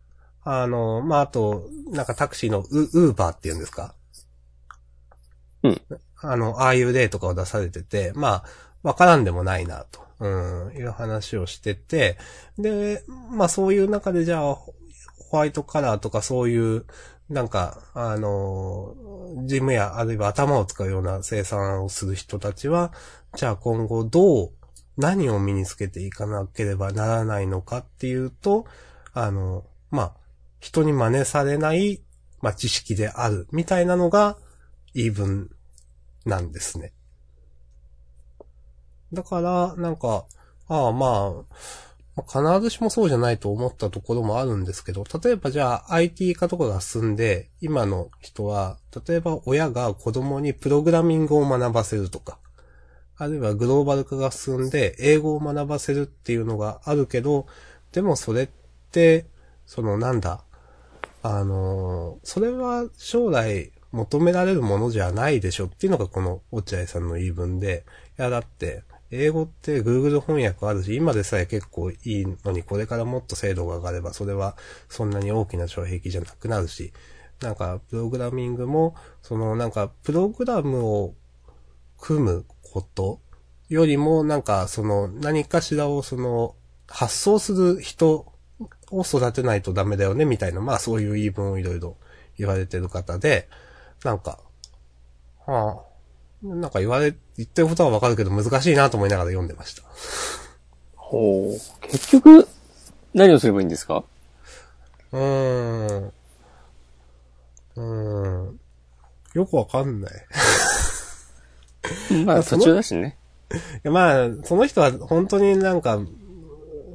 [0.49, 3.97] あの、まあ、あと、なんかタクシーのウウーバーっていうんですか？
[5.64, 5.82] うん。
[6.20, 8.44] あの、ああいう例とかを出されてて、まあ、
[8.84, 12.16] わからんでもないな、と、うん、いう話をしてて、
[12.59, 14.72] で、まあそういう中でじゃあ、ホ
[15.32, 16.86] ワイトカラーとかそういう、
[17.28, 18.94] なんか、あの、
[19.47, 22.92] 事務や、あるいは頭を使うような生産をする人たちは、
[23.34, 24.51] じゃあ今後どう、
[24.97, 28.64] 何を身につけていかなければならないのかっていうと、
[29.12, 30.25] あの、まあ、
[30.66, 32.02] 人に真似されない、
[32.40, 34.36] まあ、知識である、みたいなのが、
[34.94, 35.50] 言い分
[36.24, 36.92] なんですね。
[39.12, 40.26] だから、なんか、
[40.66, 41.44] ああま
[42.16, 52.40] あ、必ずしもそうじゃないと思ったところもあるんですけど、例えばじゃあ IT 化とかが進んで、今の人は、例えば親が子供にプログラミングを学ばせるとか、
[53.16, 57.46] あるいはグローバル化が進んで英語を学ばせるっていうのがあるけど、
[57.92, 58.48] でもそれっ
[58.90, 59.26] て、
[59.66, 60.45] そのなんだ、
[61.28, 67.84] あのそれは将来求められるものじゃないでしょっていうのがこの落合さんの言い分で、
[68.18, 74.56] いやだって、英語って Google 翻訳あるし、今でさえ結構いいのに、これからもっと精度が上がれば、それは
[74.88, 76.92] そんなに大きな障壁じゃなくなるし、
[77.40, 81.14] なんか、プログラミングも、そのなんか、プログラムを
[81.98, 83.20] 組むこと
[83.68, 86.54] よりも、なんか、その、何かしらをその、
[86.88, 88.32] 発想する人
[88.91, 91.97] を育てないとダメだよね、みたいな、まあそういう言い分をいろいろ
[92.39, 93.49] 言われてる方で、
[94.05, 94.39] なんか、
[95.47, 95.80] は
[96.45, 99.82] あ、なんか言われ、言ってることはわかるけど難しいなと思いながら読んでました。
[100.95, 101.89] ほう。
[101.89, 102.47] 結局、
[103.14, 104.05] 何をすればいいんですか？
[105.12, 106.07] うーん。
[106.07, 108.61] うーん。
[109.34, 110.12] よくわかんない。
[112.24, 113.16] まあ途中だしね。
[113.84, 116.01] まあ、その人は本当になんか、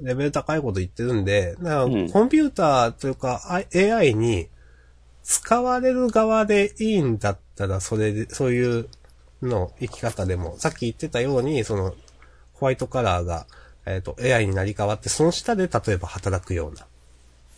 [0.01, 4.47] レベル高いこと言ってるんで、かコンピューターというか、あ AI に
[5.23, 8.89] 使われる側でいいんだったら、それで、そういう
[9.41, 11.95] の生き方でも、さっき言ってたように、その、
[12.53, 13.45] ホワイトカラーが、
[13.85, 16.85] えっ、と、AI になり変わって、その下で例えば働くような、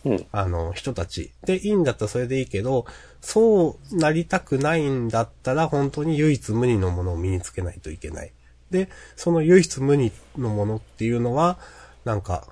[0.04, 0.26] うん。
[0.32, 1.32] あの、人たち。
[1.46, 2.86] で、いいんだったらそれでいいけど、
[3.20, 8.32] そうなりたくないんだったら、本当に唯一無二のものを身につけないといけない。
[8.70, 11.58] で、その唯一無二のものっていうのは、
[12.04, 12.46] なんか、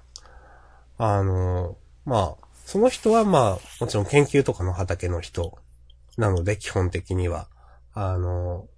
[0.98, 5.58] あの、まあ、その人はまあ、もちろん研究とかの畑の人
[6.16, 7.48] なので、基本的には。
[7.94, 8.68] あの、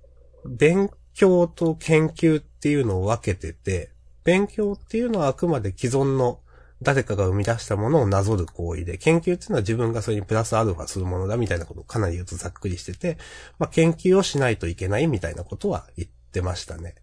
[0.47, 3.91] 勉強と研究っていうのを分けてて、
[4.25, 6.41] 勉強っていうのはあくまで既存の
[6.83, 13.19] 誰かが生み出したものをなぞる行為で、研究っていうのは自分がそれにプラスアルファするものだみたいなことをかなり言うとざっくりしてて、
[13.59, 16.95] まあ研究をしないといけないみたいなことは言ってましたね。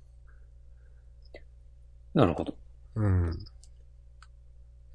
[2.14, 2.54] なるほど。
[2.96, 3.38] うん。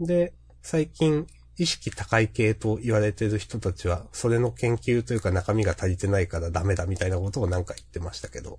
[0.00, 0.32] で、
[0.62, 1.26] 最近、
[1.58, 8.58] 意識高い系と言われてる人たちは、それの研究というか中身が足りてないからダメだみたいなことをなんか言ってましたけど、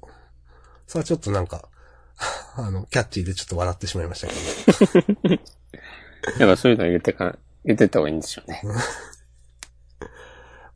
[0.87, 1.69] それはちょっとなんか、
[2.57, 4.33] あの、キャッチーでちょっと笑ってしまいましたけ
[5.29, 5.41] ど。
[6.39, 8.63] やっぱそういうの入れてか、入れてった方がいいんでしょうね。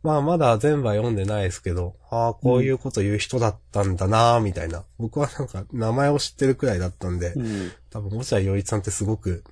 [0.03, 4.83] まあまだ全部は読んでないですけど、ああ、こういうこと言う人だったんだなーみたいな。
[4.97, 7.71] 僕はなんか名前を知ってるくらいだったんで、うん。
[7.91, 9.43] 多分、落合陽一さんってすごく、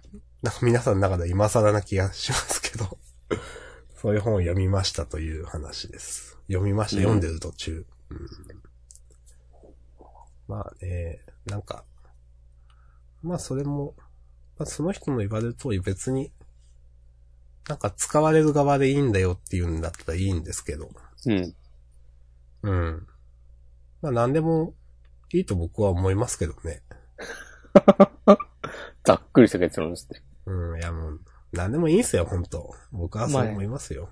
[0.42, 2.98] なんか皆さんの中で今更な気がしますけど、
[3.98, 6.38] そういう本を読みましたという話です。
[6.48, 7.86] 読みました、うん読んでる途中。
[8.10, 8.28] うん
[10.50, 11.86] まあね、なんか、
[13.22, 13.94] まあそれも、
[14.58, 16.32] まあ、その人の言われる通り別に、
[17.68, 20.90] なんか使われる側でいいんだよっていうんだったらいいんですけど、
[21.28, 21.56] うん。
[22.64, 23.08] うん。
[24.02, 24.74] まあ何でも
[25.32, 26.82] いいと僕は思いますけどね。
[29.06, 30.24] ざっくりした結論ですね。
[30.50, 31.22] うん、いやもう、
[31.54, 34.10] 何でもいいんすよ、本当僕はそう思いますよ。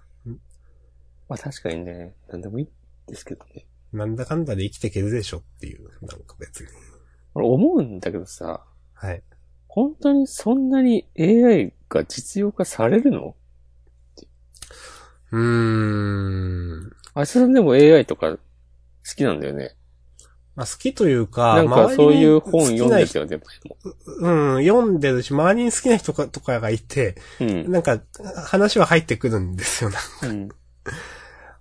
[1.28, 2.68] まあ確かにね、なんでもいい
[3.08, 3.66] ですけどね。
[3.92, 6.70] なんだかんだで生きていけるでしょっていう、なんか別に。
[7.34, 8.64] 俺思うんだけどさ、
[8.94, 9.24] はい。
[9.68, 13.36] 本当にそんなに AI が実用化されるの？
[15.32, 16.92] うーん。
[17.14, 18.40] あいつさんでも AI とか好
[19.16, 19.76] きなんだよね。
[20.58, 23.44] まあ好きというか、なんかそういう本読んでたよ、でも。
[24.06, 27.72] うん、読んでるし、周りに好きな人かとかがいて、うん。
[27.72, 28.02] なんか、
[28.48, 29.92] 話は入ってくるんですよ、
[30.24, 30.50] うん。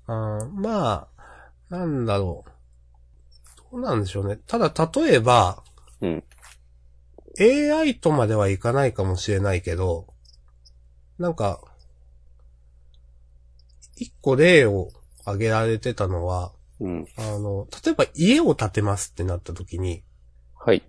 [0.06, 1.08] あーま
[1.68, 2.50] あ、なんだろう。
[3.72, 4.38] どうなんでしょうね。
[4.46, 5.62] ただ、例えば、
[6.00, 6.24] うん。
[7.38, 10.06] AI とまではいかないかもしれないけど、
[11.18, 11.60] なんか、
[13.96, 14.88] 一個例を
[15.24, 17.06] 挙げられてたのは、うん。
[17.16, 20.02] あの、例えば家を建てますってなった時に、
[20.58, 20.82] はい。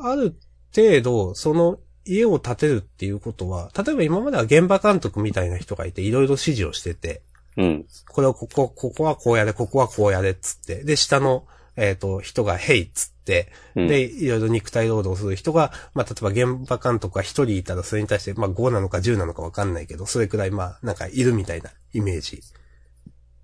[0.00, 0.34] ある
[0.74, 7.22] 程度、その家を建てるっていうことは、例えば今までは現場監督みたいな人がいて、いろいろ指示をしてて、
[7.56, 7.86] うん。
[8.08, 11.46] これをここ、ここはこうやれ、ここはこうやれっつって、で、下の、
[11.76, 22.42] えっ、と、人が、へいっつって、うん、で、いろいろ肉体労働する人が、まあ、例えば現場監督が一人いたら、それに対して、まあ、5なのか10なのかわかんないけど、それくらい、まあ、なんかいるみたいなイメージ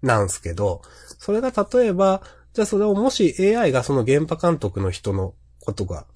[0.02, 0.82] なんすけど、
[1.18, 2.22] それが例えば、
[2.52, 6.06] じゃあそれをもし AI がその現場監督の人のことが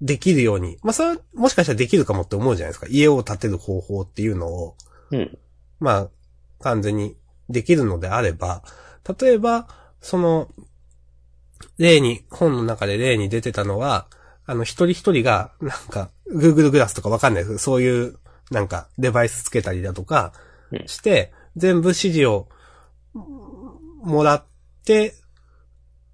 [0.00, 2.86] できるように、まあ、それはもしかしたらできるかもって思うじゃないですか。
[2.88, 4.76] 家を建てる方法っていうのを、
[5.10, 5.38] うん。
[5.78, 6.08] まあ、
[6.60, 7.16] 完全に
[7.48, 8.62] できるのであれば、
[9.20, 9.68] 例えば、
[10.00, 10.48] その、
[11.78, 14.06] 例に、本の中で例に出てたのは、
[14.46, 18.18] あの、一人一人が、なんか、Google グラスとかわかんないですそういう、
[18.50, 20.32] なんか、デバイスつけたりだとか
[20.72, 22.48] うん、して、全部指示を、
[23.14, 24.44] もらっ
[24.84, 25.14] て、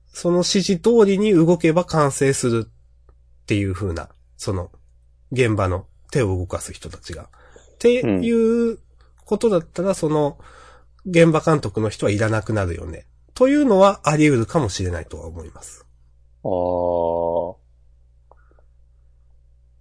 [0.06, 4.70] その指示通りに動けば完成するっていう風な、その、
[5.31, 7.28] 現場の手を動かす人たちが。
[7.74, 8.78] っていう
[9.24, 10.39] ことだったら、その、
[11.05, 13.06] 現場監督の人はいらなくなるよね。
[13.35, 15.86] というのはあり得るかもしれないとは思います。
[16.43, 17.56] あー。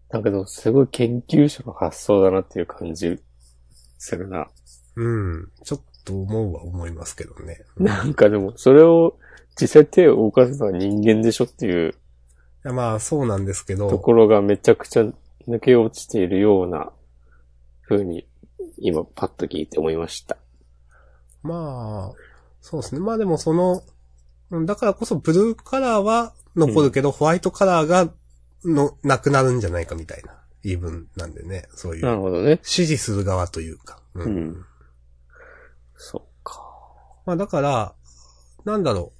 [0.10, 3.20] だけど、すごい研究者の発想だなっていう感じ
[3.98, 4.50] するな。
[4.96, 5.52] うん。
[5.64, 7.66] ちょっと思うは思いますけどね。
[7.78, 9.18] なんかでも、それを
[9.60, 11.96] 実際手を動かすのは人間でしょっていう
[12.72, 15.04] まあ、そうなんですけど、ところがめちゃくちゃ
[15.48, 16.92] 抜け落ちているような
[17.88, 18.28] 風に
[18.78, 20.38] 今パッと聞いて思いました。
[21.44, 22.16] まあ、
[22.62, 23.02] そうですね。
[23.02, 23.84] まあでもその、
[24.52, 28.10] うんだからこそブルーカラーは残るけど、ホワイトカラーが、
[28.64, 30.34] の、なくなるんじゃないかみたいな
[30.64, 31.68] 言い分なんでね。
[31.76, 32.50] そういう、なるほどね。
[32.50, 34.02] 指示する側というか。
[34.16, 34.66] ううん。
[35.98, 36.62] そっか。
[37.26, 37.94] まあだから、
[38.66, 39.14] なんだろ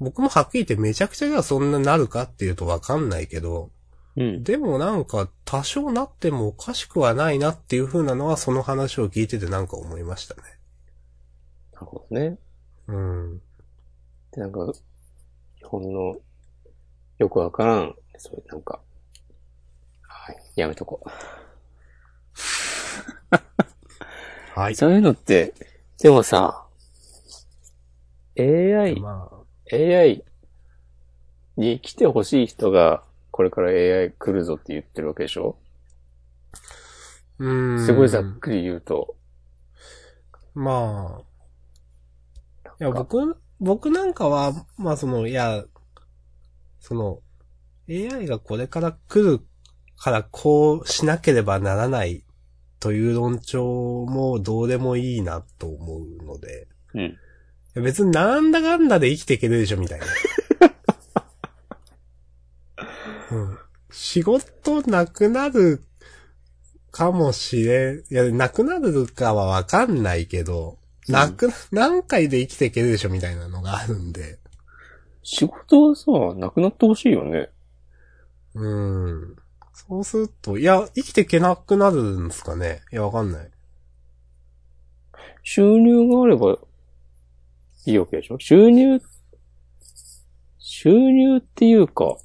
[0.00, 0.04] う。
[0.04, 3.70] 僕もはっきり言ってめちゃくちゃじゃそんななるかっていうとわかんないけど、
[4.16, 4.42] うん。
[4.42, 10.42] でもなんか多少なってもおかしくはないなっていう風なのはその話を聞いててなんか思いましたね。
[11.74, 12.38] なるほどね。
[12.88, 13.40] うん。
[14.32, 14.72] で、なんか、
[15.58, 16.16] 日本の
[17.18, 18.80] よくわからん、そういうなんか、
[20.02, 21.10] はい、やめとこう。
[24.58, 24.74] はい。
[24.74, 25.54] そういうのって、
[26.02, 26.66] でもさ、
[28.38, 30.24] AI、まあ、AI
[31.58, 35.58] に来てほしい人が、これから AI 来るぞって言ってるわけでしょ？
[37.38, 37.86] うーん。
[37.86, 39.14] すごいざっくり言うと。
[40.54, 42.70] まあ。
[42.80, 45.64] いや、僕、僕なんかは、まあその、いや、
[46.78, 47.20] その、
[47.90, 49.40] AI がこれから来る
[49.98, 52.24] からこうしなければならない
[52.80, 57.16] という論調もどうでもいいなと思うので、うん。
[57.82, 60.06] 別になんだかんだで生きていけるでしょみたいな。
[63.30, 63.58] うん、
[63.90, 65.84] 仕事なくなる
[66.90, 67.98] かもしれん。
[68.10, 70.78] いや、なくなるかはわかんないけど、
[71.08, 74.38] なく、何回で生きていけるでしょみたいなのがあるんで。
[75.22, 77.50] 仕事はさ、なくなってほしいよね。
[78.54, 79.36] うん。
[79.90, 82.82] そうすると、いや、生きていけなくなるんですかね？
[82.92, 83.50] いや、わかんない。
[85.42, 86.58] 収入があれば
[87.86, 88.38] いいわけでしょ？
[88.38, 89.00] 収入、
[90.60, 92.16] 収入っていうか、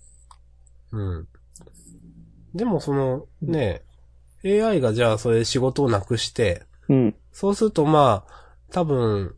[0.92, 1.28] うん。
[2.54, 3.82] でもその、ね、
[4.46, 7.16] AI がじゃあそれで仕事をなくして、うん。
[7.32, 8.34] そうするとまあ、
[8.72, 9.36] 多分、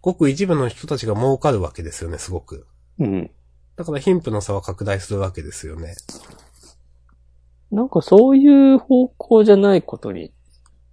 [0.00, 2.68] ごく一部の人たちが儲かるわけですよね、すごく。
[3.00, 3.30] うん。
[3.74, 5.96] だから貧富の差は拡大するわけですよね。
[7.70, 10.32] なんかそういう方向じゃないことに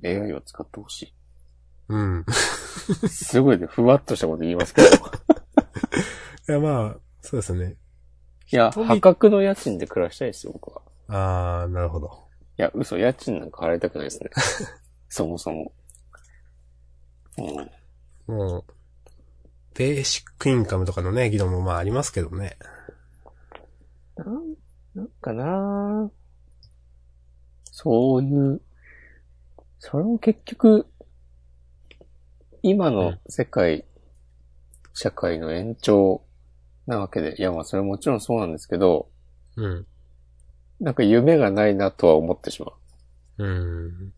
[0.03, 1.13] AI を使ってほし
[1.89, 2.25] うん。
[3.05, 3.07] い。
[3.09, 4.87] すごいね、ふわっとしたこと言いますけど。
[4.87, 4.91] い
[6.49, 7.75] いやまあ、そうですね。
[8.51, 10.81] や、人々破格の家賃で暮らしたいですよ、僕は。
[11.07, 12.07] あー、なるほど。
[12.57, 14.29] いや、嘘、家賃なんか払いたくないですね。
[15.09, 15.71] そもそも。
[18.27, 18.35] うん。
[18.35, 18.63] もう、
[19.73, 22.57] ベーシックインカムとかのね、議論もまあありますけどね。
[24.15, 24.55] なん、
[24.93, 26.11] なんかな
[27.83, 28.61] そういう、
[29.79, 30.85] それも結局、
[32.61, 33.85] 今の世界、
[34.93, 36.23] 社会の延長
[36.85, 39.09] なわけで、いやまあそれはもちろんそうなんですけど、
[39.55, 39.87] うん。
[40.79, 43.43] なんか夢がないなとは思ってしまう。
[43.43, 44.13] うん。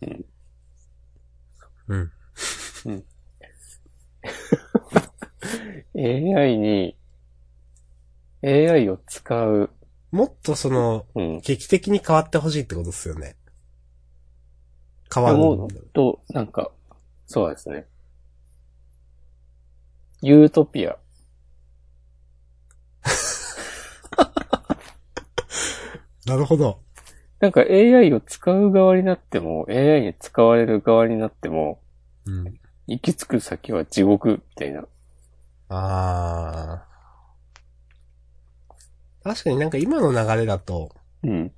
[1.87, 3.05] うん。
[5.95, 6.97] AI に、
[8.41, 9.69] AI を使う、
[10.11, 11.39] もっとその、うん。
[11.39, 13.37] 劇的に変わってほしいってことですよね。
[15.13, 15.35] 変わる。
[15.35, 16.71] 思うと、なんか、
[17.25, 17.85] そうですね。
[20.21, 20.97] ユートピア。
[26.25, 26.81] なるほど。
[27.39, 31.81] なんか AI を使う側になっても、AI に使われる側になっても、
[32.25, 32.57] うん。
[32.87, 34.85] 行き着く先は地獄みたいな。
[35.69, 36.93] あー。
[39.23, 41.51] 確かになんか今の流れだと、うん。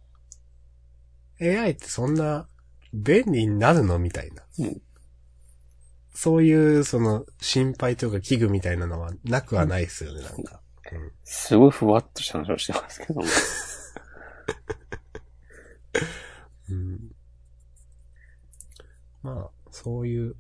[1.41, 2.47] AI ってそんな
[2.95, 3.99] 便利になるの？
[3.99, 4.43] みたいな。
[4.59, 4.81] うん
[6.17, 10.61] そういう、その、心配というか危惧みたいなのはなくはないですよね、なんか。
[11.25, 13.23] すごいふわっとした話をしてますけども。
[16.71, 16.99] うん。
[19.23, 20.35] まあ、そういう。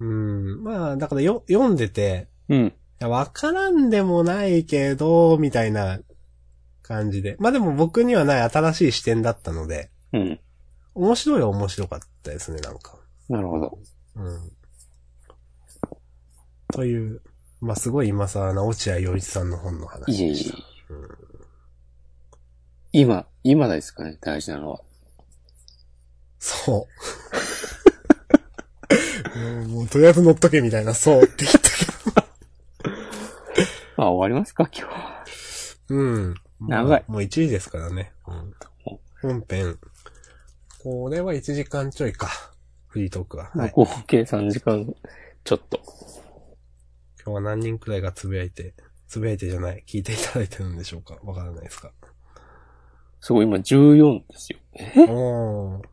[0.00, 0.64] うん。
[0.64, 2.66] まあ、だからよ、読んでて、うん。
[2.66, 6.00] いやわからんでもないけど、みたいな
[6.82, 7.36] 感じで。
[7.38, 10.40] まあでも僕にはない新しい視点だったので、うん。
[10.98, 12.98] 面白いは面白かったですね、なんか。
[13.28, 13.78] なるほど。
[14.16, 14.52] うん。
[16.72, 17.22] という、
[17.60, 20.52] まあすごい今更な落合陽一さんの本の話いえいえ。
[22.90, 24.80] 今、今ですかね、大事なのは。
[26.40, 26.88] そ
[29.36, 29.38] う。
[29.38, 31.68] も うもうとりあえず乗っとけみたいな、そうって言ったけ
[33.96, 35.24] まあ終わりますか、今日は。
[35.90, 35.94] ど。
[35.94, 36.34] うん。
[36.60, 38.12] 長いもうもう1時ですからね。
[38.26, 38.52] うん。
[39.22, 39.78] 本編。
[40.90, 42.30] これは1時間ちょいか。
[42.86, 43.50] フリートークは。
[43.54, 43.72] はい。
[43.74, 44.90] 合計3時間
[45.44, 45.82] ちょっと。
[47.22, 48.72] 今日は何人くらいがつぶやいて、
[49.06, 51.92] つぶやいてじゃない、聞いていただいてるんでしょうかわからないですか。
[53.20, 54.58] すごい、今14ですよ。
[54.72, 55.04] え？
[55.10, 55.84] おー。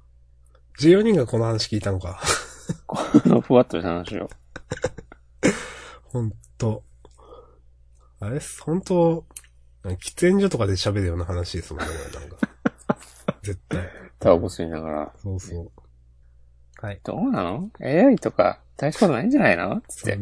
[0.79, 2.21] 14人がこの話聞いたのか。
[2.87, 4.29] このふわっとした話を。
[6.05, 6.85] ほんと。
[8.21, 8.39] あれ？
[8.61, 9.25] ほんと、
[9.83, 12.54] 喫煙所とかで喋るような話ですもんね、なんか。
[13.45, 13.79] 絶対。
[14.19, 15.13] タバコ吸いながら。
[15.21, 15.71] そうそう。
[16.85, 16.99] はい。
[17.03, 19.81] どうなの ?AI とか大したことないんじゃないの？
[19.87, 20.19] つって。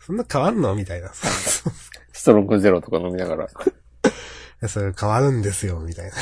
[0.00, 0.74] そんな変わんの？
[0.74, 1.10] みたいな。
[1.14, 3.44] ストロングゼロとか飲みながら。
[3.44, 3.48] い
[4.62, 6.16] やそれ変わるんですよ、みたいな。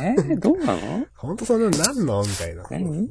[0.00, 1.06] えーどうなの？
[1.16, 1.76] ほんとそんなの？
[1.78, 2.64] なんのみたいな。
[2.70, 3.10] 何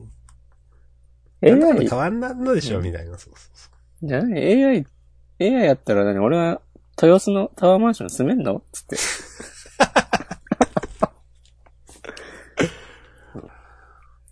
[1.44, 3.18] ?AI 変わんなんのでしょ、うんみたいな。
[3.18, 3.70] そうそうそ
[4.04, 4.08] う。
[4.08, 4.88] じゃない ?AI、
[5.40, 6.20] AI やったら何？
[6.20, 6.62] 俺は
[7.02, 8.64] 豊洲のタワーマンション住めんの？
[8.72, 8.96] つって。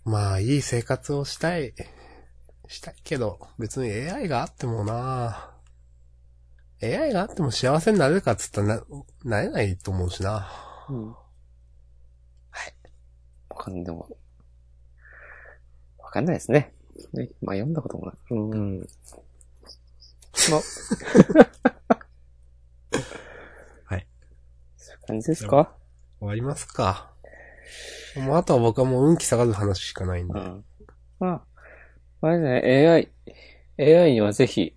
[0.04, 1.72] まあ、いい生活をしたい。
[2.66, 5.52] したいけど、別に AI があってもな
[6.82, 8.82] AI があっても幸せになれるかっつったらな、
[9.24, 10.50] なれないと思うしな。
[10.88, 11.06] うん。
[11.12, 12.74] はい。
[13.50, 14.08] わかんでも、
[15.98, 16.74] わかんないですね。
[17.12, 18.14] ねまあ読んだこともない。
[18.30, 18.80] うん。
[20.50, 20.60] まあ。
[23.84, 24.06] はい。
[24.76, 25.76] そういう感じですか？
[26.18, 27.12] 終わりますか。
[28.16, 30.38] もうあとは僕はもう運気下がる話しかないんで。
[30.38, 30.64] うん。
[31.18, 31.44] ま
[32.22, 33.08] あ、あれね、
[33.78, 34.76] AI、AI にはぜひ、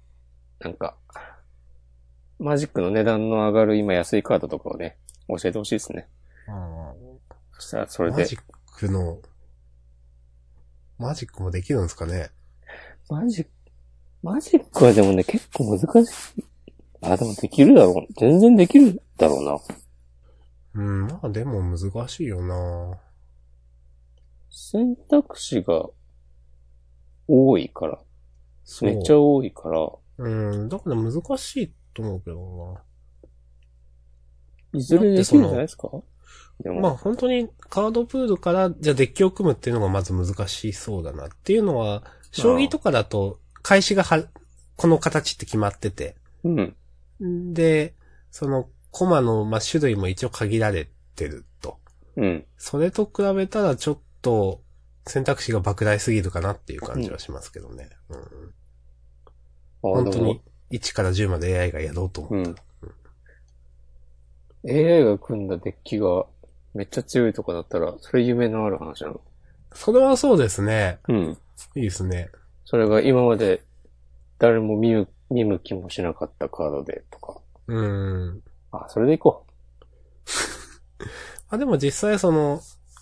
[0.60, 0.98] なんか、
[2.40, 4.98] マジックの値段の上がる今安いカードとかをね、
[5.28, 6.08] 教えてほしいですね。
[7.54, 8.40] そしたらそれでマジ、ッ
[8.78, 9.20] クの、
[10.98, 12.30] マジックもできるんですかね？
[13.10, 13.52] マジック、
[14.22, 16.44] マジックはでもね、結構難しい。
[17.02, 18.14] あ、でもできるだろう。
[18.20, 19.58] 全然できるだろうな。
[20.76, 22.98] うん、まあでも難しいよな
[24.56, 25.90] 選択肢が
[27.28, 28.00] 多いから。
[28.64, 29.90] そうめっちゃ多いから、
[30.20, 30.30] う
[30.66, 32.78] ん、だから難しいと思うけど
[34.74, 35.90] いずれできるんじゃないですか？
[36.62, 36.76] でな。
[36.76, 44.24] も、まあ本当にカードプールからじゃあデッキを組むっていうのがまず難しそうだなっていうのは、将棋とかだと開始がは、
[44.76, 46.16] この形って決まってて。
[46.44, 47.54] うん。
[47.54, 47.94] で、
[48.32, 51.80] そのコマの、まあ、種類も一応限られてると。
[52.16, 52.46] うん。
[52.58, 54.62] それと比べたらちょっと
[55.06, 57.90] 選択肢が莫大すぎるかなっていう感じはしますけどね。
[58.10, 58.22] うんあ
[59.82, 60.42] 本当に
[60.72, 62.36] 1から10まで AI がやろうと思う。
[62.38, 62.56] うん。
[64.70, 66.26] AI が組んだデッキが
[66.74, 69.22] めっちゃ強いとかだったら、それ夢のある話なの？
[69.74, 71.00] それはそうですね。
[71.10, 71.38] うん。
[71.76, 72.32] いいですね。
[72.66, 73.62] それが今まで
[74.40, 77.42] 誰も見む見向きもしなかったカードでとか。
[77.68, 78.42] うん。
[78.72, 79.46] あ、それでいこ
[81.50, 82.62] あ、でも実際その、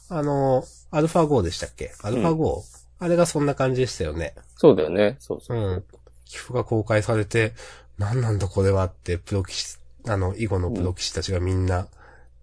[0.09, 1.91] あの、アルファ5でしたっけ？
[2.03, 2.61] アルファ 5?、
[2.99, 4.33] あれがそんな感じでしたよね。
[4.37, 4.41] う。
[4.57, 5.15] そうだよね。
[5.19, 5.61] そうそうう。
[5.77, 5.83] ん。
[6.25, 7.53] 寄付が公開されて、
[7.97, 9.77] 何なんだこれはって、プロ棋士、
[10.07, 11.87] あの、囲碁のプロ棋士たちがみんな、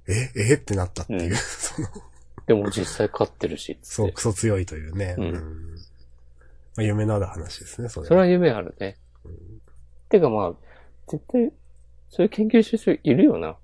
[0.08, 0.30] え？
[0.36, 0.54] え？
[0.54, 1.88] ってなったっていう、うん その、
[2.46, 3.78] でも実際勝ってるし。
[3.82, 5.14] そう、クソ強いというね。
[5.18, 5.74] うん
[6.76, 8.96] まあ、夢のある話ですね、それそれは夢あるね。
[10.08, 10.52] てかまあ、
[11.08, 11.52] 絶対、
[12.08, 13.56] そういう研究してる人いるよな。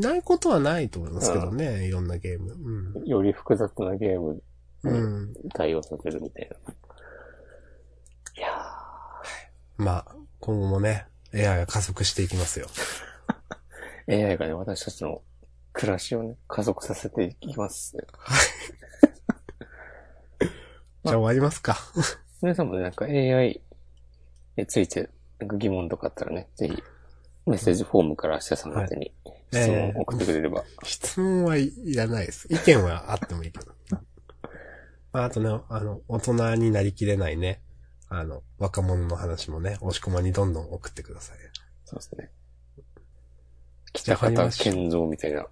[0.00, 3.06] ないことはないと思いますけどね、いろんなゲーム。
[3.06, 4.42] より複雑なゲーム
[4.84, 4.92] うん。
[4.92, 4.96] う
[5.26, 5.34] ん。
[5.54, 6.56] 対応させるみたいな。
[8.36, 8.48] いや
[9.76, 12.66] まあ、今後もね、AI が加速していきますよ。
[14.06, 15.22] ー AI がね、私たちの
[15.72, 18.04] 暮らしをね、加速させていきますね。
[21.04, 21.76] じゃあ終わりますか。
[22.42, 23.60] 皆さんもね、なんか AI
[24.56, 25.10] について、
[25.40, 26.82] 疑問とかあったらね、ぜひ、
[27.46, 29.12] メッセージフォームから明日さん宛てに
[29.50, 30.64] 質問を送ってくれれば。
[30.82, 32.46] 質問はいいらないです。
[32.50, 33.72] 意見はあってもいいけど。
[35.12, 37.62] まあ、あとね、あの、大人になりきれないね、
[38.08, 41.38] あの、若者の話もね、押し込まにどんどん送ってください。
[41.84, 42.30] そうですね。
[43.92, 45.46] 北方健三みたいな。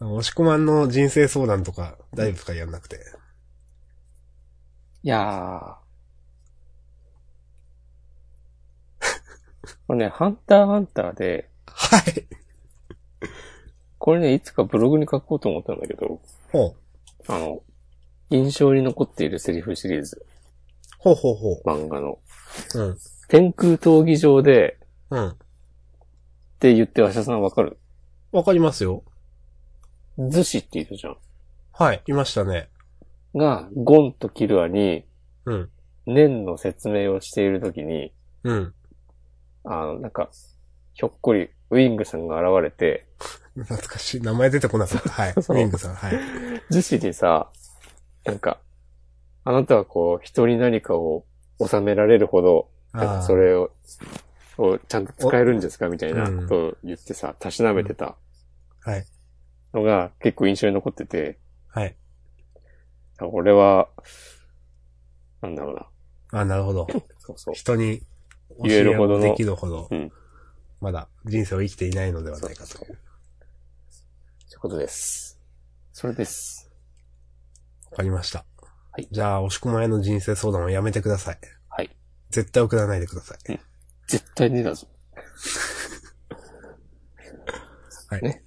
[0.00, 2.98] 押し込まんの人生相談とか、大丈夫かやんなくて。
[5.02, 5.76] いや
[9.86, 12.26] これね、ハンターハンターで、はい。
[13.98, 16.20] これね、いつかブログに書こうと思ったんだけど、
[16.52, 17.32] ほう。
[17.32, 17.62] あの、
[18.30, 20.26] 印象に残っているセリフシリーズ、
[20.98, 22.18] ほうほうほ漫画の。
[22.74, 22.78] う。
[22.78, 22.98] うん。
[23.28, 24.78] 天空闘技場で、
[25.10, 25.28] うん。
[25.28, 25.36] っ
[26.58, 27.78] て言って、わしゃさんわかる？
[28.32, 29.04] わかりますよ。
[30.30, 31.16] ズシっているじゃん。
[31.72, 32.02] はい。
[32.06, 32.68] いましたね。
[33.34, 35.04] が、ゴンとキルアに、
[35.44, 35.70] うん。
[36.06, 38.12] 年の説明をしているときに、
[38.44, 38.74] うん。
[39.64, 40.30] あの、なんか、
[40.94, 43.06] ひょっこり、ウィングさんが現れて、
[43.54, 44.20] 懐かしい。
[44.20, 45.08] 名前出てこなかった。
[45.10, 45.30] はい。
[45.30, 45.94] ウィングさん。
[45.94, 46.18] はい。
[46.70, 47.50] ズシにさ、
[48.24, 48.58] なんか、
[49.44, 51.24] あなたはこう、人に何かを
[51.64, 53.70] 収められるほど、なんかそれを、
[54.58, 55.88] をちゃんと使えるんですか？
[55.88, 58.16] みたいなことを言ってさ、たしなめてた
[58.80, 59.06] はい。
[59.72, 61.38] のが結構印象に残ってて、
[61.68, 61.96] はい。
[63.20, 63.88] 俺は、
[65.42, 66.40] なんだろうな。
[66.40, 66.86] あ、なるほど。
[67.18, 67.54] そうそう。
[67.54, 68.06] 人に教
[68.62, 70.12] 言えるほどのできるほどうん、
[70.80, 72.76] まだ人生を生きていないのではないかという。
[72.76, 75.38] そういうことです。
[75.92, 76.70] それです。
[77.90, 78.44] わかりました。
[78.92, 81.38] はいじゃあ、押し込まへの人生相談をやめてください。
[81.68, 81.90] はい。
[82.30, 83.38] 絶対送らないでください。
[84.06, 84.86] 絶対にだぞ。
[88.10, 88.44] はいね。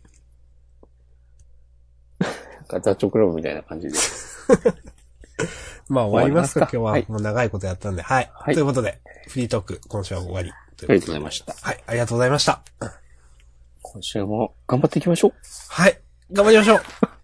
[2.20, 2.32] なん
[2.68, 3.98] か座長クラブみたいな感じで。
[5.90, 7.04] まあ終わりますか今日は。
[7.08, 8.02] もう長いことやったんで。
[8.02, 8.32] はい。
[8.34, 10.52] はいということで、フリートーク、今週は終わり。
[10.52, 11.56] ありがとうございました。
[11.62, 11.84] はい。
[11.88, 12.62] ありがとうございました。
[13.82, 15.34] 今週も頑張っていきましょう。
[15.70, 16.00] はい。
[16.32, 17.17] 頑張りましょう